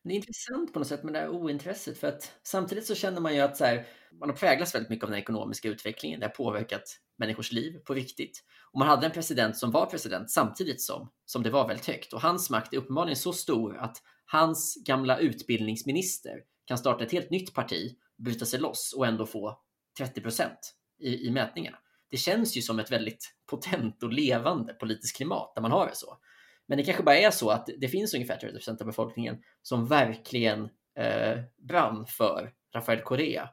Det 0.05 0.11
är 0.11 0.17
intressant 0.17 0.73
på 0.73 0.79
något 0.79 0.89
sätt 0.89 1.05
med 1.05 1.13
det 1.13 1.19
här 1.19 1.29
ointresset 1.29 1.99
för 1.99 2.09
att 2.09 2.33
samtidigt 2.43 2.87
så 2.87 2.95
känner 2.95 3.21
man 3.21 3.35
ju 3.35 3.41
att 3.41 3.57
så 3.57 3.65
här, 3.65 3.87
man 4.21 4.29
har 4.29 4.37
präglats 4.37 4.75
väldigt 4.75 4.91
mycket 4.91 5.05
av 5.05 5.11
den 5.11 5.19
ekonomiska 5.19 5.69
utvecklingen. 5.69 6.21
Det 6.21 6.27
har 6.27 6.35
påverkat 6.35 6.83
människors 7.19 7.53
liv 7.53 7.79
på 7.79 7.95
riktigt. 7.95 8.45
Och 8.73 8.79
man 8.79 8.89
hade 8.89 9.07
en 9.07 9.13
president 9.13 9.57
som 9.57 9.71
var 9.71 9.87
president 9.87 10.31
samtidigt 10.31 10.83
som, 10.83 11.11
som 11.25 11.43
det 11.43 11.51
var 11.51 11.69
väldigt 11.69 11.87
högt. 11.87 12.13
Och 12.13 12.21
hans 12.21 12.51
makt 12.51 12.73
är 12.73 12.79
uppenbarligen 12.79 13.17
så 13.17 13.33
stor 13.33 13.77
att 13.77 13.97
hans 14.25 14.85
gamla 14.87 15.19
utbildningsminister 15.19 16.41
kan 16.65 16.79
starta 16.79 17.05
ett 17.05 17.13
helt 17.13 17.31
nytt 17.31 17.55
parti, 17.55 17.97
bryta 18.19 18.47
sig 18.47 18.61
loss 18.61 18.95
och 18.97 19.07
ändå 19.07 19.27
få 19.27 19.61
30 19.99 20.21
procent 20.21 20.75
i, 21.05 21.27
i 21.27 21.31
mätningarna. 21.31 21.79
Det 22.11 22.17
känns 22.17 22.57
ju 22.57 22.63
som 22.63 22.79
ett 22.79 22.93
väldigt 22.93 23.35
potent 23.51 24.03
och 24.03 24.13
levande 24.13 24.75
politiskt 24.75 25.17
klimat 25.17 25.53
där 25.55 25.63
man 25.63 25.71
har 25.71 25.87
det 25.87 25.95
så. 25.95 26.19
Men 26.67 26.79
det 26.79 26.85
kanske 26.85 27.03
bara 27.03 27.17
är 27.17 27.31
så 27.31 27.51
att 27.51 27.69
det 27.79 27.89
finns 27.89 28.15
ungefär 28.15 28.37
30 28.37 28.53
procent 28.53 28.81
av 28.81 28.87
befolkningen 28.87 29.43
som 29.63 29.87
verkligen 29.87 30.69
eh, 30.99 31.41
brann 31.69 32.07
för 32.07 32.53
Rafael 32.75 33.01
Correa 33.01 33.51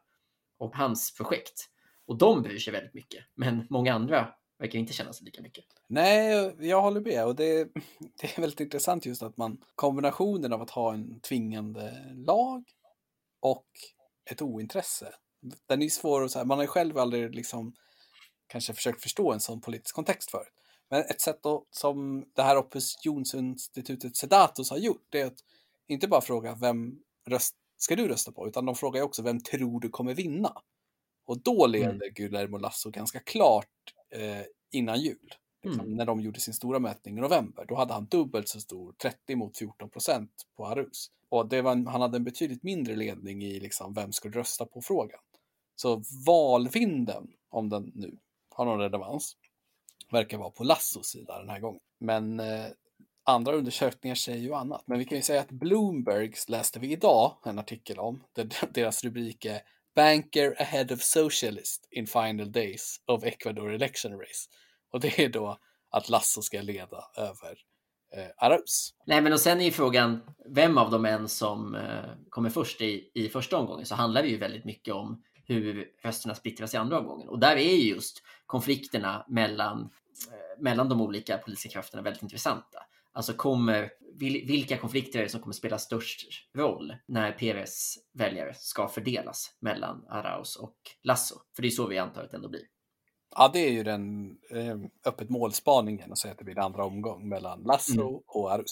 och 0.58 0.76
hans 0.76 1.14
projekt. 1.14 1.68
Och 2.06 2.18
de 2.18 2.42
bryr 2.42 2.60
sig 2.60 2.74
väldigt 2.74 2.94
mycket, 2.94 3.26
men 3.36 3.68
många 3.70 3.94
andra 3.94 4.34
verkar 4.60 4.80
inte 4.80 4.94
känna 4.94 5.14
sig 5.14 5.26
lika 5.26 5.42
mycket. 5.42 5.66
Nej, 5.88 6.56
jag 6.60 6.82
håller 6.82 7.02
med. 7.02 7.26
Och 7.26 7.36
det, 7.36 7.64
det 8.22 8.38
är 8.38 8.42
väldigt 8.42 8.60
intressant 8.60 9.06
just 9.06 9.24
att 9.24 9.38
man 9.38 9.58
kombinationen 9.76 10.54
av 10.54 10.62
att 10.62 10.70
ha 10.70 10.94
en 10.94 11.20
tvingande 11.20 12.14
lag 12.14 12.64
och 13.40 13.68
ett 14.32 14.42
ointresse. 14.42 15.14
Den 15.68 15.82
är 15.82 15.90
svår 15.90 16.24
att, 16.24 16.32
så 16.32 16.40
här, 16.40 16.46
man 16.46 16.58
har 16.58 16.64
ju 16.64 16.68
själv 16.68 16.98
aldrig 16.98 17.36
liksom 17.36 17.74
kanske 18.48 18.74
försökt 18.74 19.02
förstå 19.02 19.32
en 19.32 19.40
sån 19.40 19.62
politisk 19.62 19.96
kontext 19.96 20.32
förut. 20.32 20.54
Men 20.90 21.00
ett 21.02 21.22
sätt 21.22 21.40
då, 21.44 21.66
som 21.72 22.26
det 22.36 22.42
här 22.44 22.58
opinionsinstitutet 22.58 24.16
Sedatus 24.16 24.70
har 24.70 24.78
gjort, 24.78 25.16
är 25.16 25.26
att 25.26 25.38
inte 25.88 26.08
bara 26.08 26.22
fråga 26.22 26.56
vem 26.56 27.00
röst, 27.28 27.56
ska 27.78 27.96
du 27.96 28.08
rösta 28.08 28.32
på, 28.32 28.48
utan 28.48 28.66
de 28.66 28.76
frågar 28.76 29.02
också 29.02 29.22
vem 29.22 29.40
tror 29.40 29.80
du 29.80 29.90
kommer 29.90 30.14
vinna? 30.14 30.54
Och 31.26 31.42
då 31.44 31.68
leder 31.68 31.90
Mm. 31.90 32.14
Guillermo 32.14 32.58
Lasso 32.58 32.90
ganska 32.90 33.20
klart 33.20 33.94
eh, 34.10 34.42
innan 34.72 35.00
jul. 35.02 35.34
Liksom, 35.64 35.86
Mm. 35.86 35.96
När 35.96 36.06
de 36.06 36.20
gjorde 36.20 36.40
sin 36.40 36.54
stora 36.54 36.80
mätning 36.80 37.18
i 37.18 37.22
november, 37.22 37.66
då 37.68 37.76
hade 37.76 37.94
han 37.94 38.06
dubbelt 38.06 38.48
så 38.48 38.60
stor, 38.60 38.94
30 39.02 39.36
mot 39.36 39.58
14 39.58 39.90
procent 39.90 40.32
på 40.58 40.68
Arus. 40.68 41.08
Och 41.30 41.50
det 41.50 41.62
var 41.62 41.72
han 41.72 42.02
hade 42.02 42.18
en 42.18 42.24
betydligt 42.24 42.64
mindre 42.64 42.96
ledning 42.96 43.44
i 43.44 43.60
liksom, 43.60 43.94
vem 43.94 44.12
skulle 44.12 44.40
rösta 44.40 44.66
på 44.66 44.82
frågan. 44.82 45.20
Så 45.82 46.04
valvinden, 46.26 47.28
om 47.50 47.70
den 47.70 47.92
nu 47.96 48.18
har 48.50 48.66
någon 48.66 48.80
relevans, 48.80 49.38
verkar 50.12 50.38
vara 50.38 50.50
på 50.50 50.64
Lassos 50.64 51.08
sida 51.08 51.40
den 51.40 51.50
här 51.50 51.60
gången. 51.60 51.82
Men 52.00 52.40
eh, 52.40 52.66
andra 53.24 53.54
undersökningar 53.54 54.16
säger 54.16 54.40
ju 54.40 54.54
annat. 54.54 54.84
Men 54.86 55.00
vi 55.00 55.06
kan 55.06 55.18
ju 55.18 55.22
säga 55.22 55.42
att 55.42 55.52
Bloombergs 55.52 56.50
läste 56.50 56.80
vi 56.80 56.92
idag 56.92 57.38
en 57.46 57.60
artikel 57.60 58.00
om. 58.00 58.24
Där 58.34 58.50
deras 58.74 59.04
rubrik 59.04 59.46
är 59.46 59.62
Banker 59.96 60.62
ahead 60.62 60.86
of 60.94 61.02
socialist 61.02 61.88
in 61.92 62.08
final 62.08 62.52
days 62.52 63.02
of 63.06 63.24
Ecuador 63.24 63.74
election 63.74 64.12
race. 64.12 64.50
Och 64.92 65.00
det 65.00 65.20
är 65.20 65.30
då 65.30 65.58
att 65.90 66.10
Lasso 66.10 66.42
ska 66.42 66.62
leda 66.62 67.04
över 67.18 67.58
eh, 68.16 68.28
Arauz. 68.38 68.94
Nej, 69.06 69.22
men 69.22 69.34
och 69.34 69.40
sen 69.40 69.62
är 69.62 69.66
ju 69.66 69.72
frågan 69.72 70.22
vem 70.50 70.78
av 70.78 70.92
dem 70.92 71.06
än 71.06 71.28
som 71.28 71.76
eh, 71.76 72.12
kommer 72.30 72.50
först 72.50 72.82
i, 72.82 73.12
i 73.14 73.30
första 73.30 73.58
omgången 73.58 73.86
så 73.86 73.96
handlar 73.96 74.22
det 74.22 74.30
ju 74.30 74.38
väldigt 74.38 74.66
mycket 74.66 74.94
om 74.94 75.24
hur 75.54 75.88
rösterna 76.04 76.36
splittras 76.36 76.74
i 76.74 76.78
andra 76.78 77.00
omgången. 77.00 77.30
Och 77.30 77.40
där 77.40 77.56
är 77.56 77.76
ju 77.76 77.90
just 77.90 78.24
konflikterna 78.46 79.26
mellan, 79.30 79.82
eh, 80.32 80.62
mellan 80.64 80.90
de 80.90 81.02
olika 81.02 81.38
politiska 81.38 81.70
krafterna 81.70 82.04
väldigt 82.04 82.24
intressanta. 82.24 82.80
Alltså 83.14 83.34
kommer, 83.34 83.92
vil, 84.20 84.46
vilka 84.48 84.78
konflikter 84.78 85.20
är 85.20 85.24
det 85.24 85.30
som 85.30 85.42
kommer 85.42 85.54
spela 85.54 85.78
störst 85.78 86.28
roll 86.58 86.96
när 87.08 87.32
PRS 87.32 87.98
väljare 88.14 88.54
ska 88.54 88.88
fördelas 88.88 89.56
mellan 89.60 90.06
Arauz 90.10 90.56
och 90.56 90.78
Lasso? 91.04 91.36
För 91.56 91.62
det 91.62 91.68
är 91.68 91.70
så 91.70 91.88
vi 91.88 91.98
antar 91.98 92.24
att 92.24 92.32
det 92.32 92.38
ändå 92.38 92.50
blir. 92.50 92.62
Ja, 93.36 93.50
det 93.54 93.60
är 93.60 93.72
ju 93.72 93.84
den 93.84 94.30
eh, 94.52 94.78
öppet 95.06 95.30
målspaningen 95.30 96.12
att 96.12 96.18
säga 96.18 96.32
att 96.32 96.38
det 96.38 96.46
blir 96.46 96.60
andra 96.60 96.86
omgång 96.86 97.30
mellan 97.30 97.64
Lasso 97.64 98.02
Mm. 98.02 98.22
och 98.28 98.52
Arus. 98.54 98.72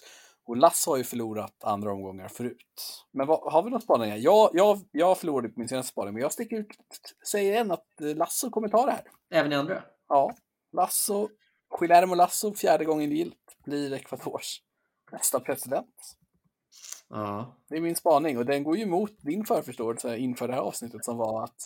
Och 0.49 0.57
Lasso 0.57 0.91
har 0.91 0.97
ju 0.97 1.03
förlorat 1.03 1.63
andra 1.63 1.91
omgångar 1.91 2.27
förut. 2.27 3.05
Men 3.11 3.27
vad, 3.27 3.53
har 3.53 3.63
vi 3.63 3.69
några 3.69 3.81
spaningar? 3.81 4.17
Jag, 4.17 4.49
jag, 4.53 4.79
jag 4.91 5.17
förlorade 5.17 5.49
på 5.49 5.59
min 5.59 5.69
senaste 5.69 5.91
spaning, 5.91 6.13
men 6.13 6.21
jag 6.21 6.31
sticker 6.31 6.57
ut, 6.59 6.67
säger 7.31 7.61
än 7.61 7.71
att 7.71 8.01
eh, 8.01 8.15
Lasso 8.15 8.49
kommer 8.49 8.67
ta 8.67 8.85
det 8.85 8.91
här. 8.91 9.03
Även 9.31 9.51
i 9.51 9.55
andra? 9.55 9.83
Ja, 10.07 10.35
Lasso, 10.71 11.29
Guillermo 11.79 12.15
Lasso, 12.15 12.53
fjärde 12.53 12.85
gången 12.85 13.11
gillt, 13.11 13.57
blir 13.65 13.93
Ecuadors 13.93 14.61
nästa 15.11 15.39
president. 15.39 15.95
Ja, 17.09 17.55
Det 17.69 17.75
är 17.75 17.81
min 17.81 17.95
spaning 17.95 18.37
och 18.37 18.45
den 18.45 18.63
går 18.63 18.77
ju 18.77 18.83
emot 18.83 19.11
din 19.21 19.45
förförståelse 19.45 20.17
inför 20.17 20.47
det 20.47 20.53
här 20.53 20.61
avsnittet 20.61 21.05
som 21.05 21.17
var 21.17 21.43
att 21.43 21.57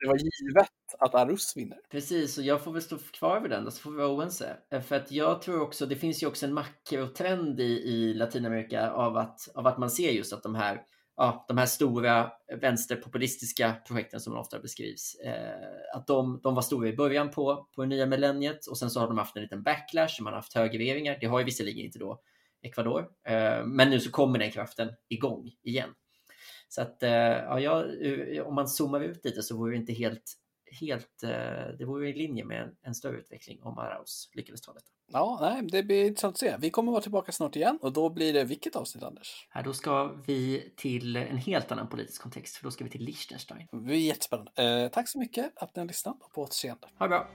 det 0.00 0.08
var 0.08 0.16
givet 0.16 0.70
att 0.98 1.14
Arus 1.14 1.56
vinner. 1.56 1.78
Precis, 1.90 2.38
och 2.38 2.44
jag 2.44 2.64
får 2.64 2.72
väl 2.72 2.82
stå 2.82 2.98
kvar 2.98 3.40
vid 3.40 3.50
den, 3.50 3.70
så 3.70 3.80
får 3.80 3.90
vi 3.90 3.96
vara 3.96 4.08
oense. 4.08 4.56
Eh, 4.70 4.80
för 4.80 4.96
att 4.96 5.12
jag 5.12 5.42
tror 5.42 5.60
också, 5.60 5.86
det 5.86 5.96
finns 5.96 6.22
ju 6.22 6.26
också 6.26 6.46
en 6.46 6.54
makrotrend 6.54 7.60
i, 7.60 7.64
i 7.64 8.14
Latinamerika 8.14 8.90
av 8.90 9.16
att, 9.16 9.48
av 9.54 9.66
att 9.66 9.78
man 9.78 9.90
ser 9.90 10.10
just 10.10 10.32
att 10.32 10.42
de 10.42 10.54
här, 10.54 10.82
ja, 11.16 11.44
de 11.48 11.58
här 11.58 11.66
stora 11.66 12.30
vänsterpopulistiska 12.60 13.74
projekten 13.86 14.20
som 14.20 14.36
ofta 14.36 14.58
beskrivs, 14.58 15.14
eh, 15.24 15.96
att 15.96 16.06
de, 16.06 16.40
de 16.42 16.54
var 16.54 16.62
stora 16.62 16.88
i 16.88 16.96
början 16.96 17.30
på, 17.30 17.68
på 17.74 17.82
det 17.82 17.88
nya 17.88 18.06
millenniet 18.06 18.66
och 18.66 18.78
sen 18.78 18.90
så 18.90 19.00
har 19.00 19.06
de 19.06 19.18
haft 19.18 19.36
en 19.36 19.42
liten 19.42 19.62
backlash, 19.62 20.22
man 20.22 20.32
har 20.32 20.40
haft 20.40 20.54
högerregeringar. 20.54 21.18
Det 21.20 21.26
har 21.26 21.38
ju 21.38 21.44
visserligen 21.44 21.84
inte 21.84 21.98
då 21.98 22.20
Ecuador, 22.62 23.08
eh, 23.26 23.64
men 23.66 23.90
nu 23.90 24.00
så 24.00 24.10
kommer 24.10 24.38
den 24.38 24.50
kraften 24.50 24.88
igång 25.08 25.50
igen. 25.62 25.90
Så 26.68 26.82
att, 26.82 27.02
eh, 27.02 27.10
ja, 27.10 27.60
jag, 27.60 27.86
om 28.46 28.54
man 28.54 28.68
zoomar 28.68 29.00
ut 29.00 29.24
lite 29.24 29.42
så 29.42 29.56
vore 29.56 29.72
det 29.72 29.76
inte 29.76 29.92
helt 29.92 30.32
helt, 30.80 31.22
eh, 31.22 31.30
det 31.78 31.84
vore 31.84 32.08
i 32.08 32.12
linje 32.12 32.44
med 32.44 32.62
en, 32.62 32.76
en 32.82 32.94
större 32.94 33.16
utveckling 33.16 33.62
om 33.62 33.78
Arauz 33.78 34.30
lyckades 34.34 34.60
ta 34.60 34.72
detta. 34.72 34.86
Ja, 35.12 35.38
nej, 35.40 35.68
det 35.72 35.82
blir 35.82 36.04
intressant 36.04 36.34
att 36.34 36.38
se. 36.38 36.56
Vi 36.58 36.70
kommer 36.70 36.92
vara 36.92 37.02
tillbaka 37.02 37.32
snart 37.32 37.56
igen 37.56 37.78
och 37.82 37.92
då 37.92 38.10
blir 38.10 38.32
det 38.32 38.44
vilket 38.44 38.76
avsnitt, 38.76 39.04
Anders? 39.04 39.46
Här 39.50 39.62
då 39.62 39.72
ska 39.72 40.04
vi 40.26 40.72
till 40.76 41.16
en 41.16 41.36
helt 41.36 41.72
annan 41.72 41.88
politisk 41.88 42.22
kontext, 42.22 42.56
för 42.56 42.64
då 42.64 42.70
ska 42.70 42.84
vi 42.84 42.90
till 42.90 43.04
Liechtenstein. 43.04 43.68
Det 43.72 43.76
blir 43.76 43.96
jättespännande. 43.96 44.52
Eh, 44.56 44.88
tack 44.88 45.08
så 45.08 45.18
mycket 45.18 45.52
att 45.56 45.76
ni 45.76 45.80
har 45.80 45.86
lyssnat 45.86 46.22
och 46.22 46.32
på 46.32 46.42
återseende. 46.42 46.88
Ha 46.98 47.06
det 47.06 47.08
bra! 47.08 47.28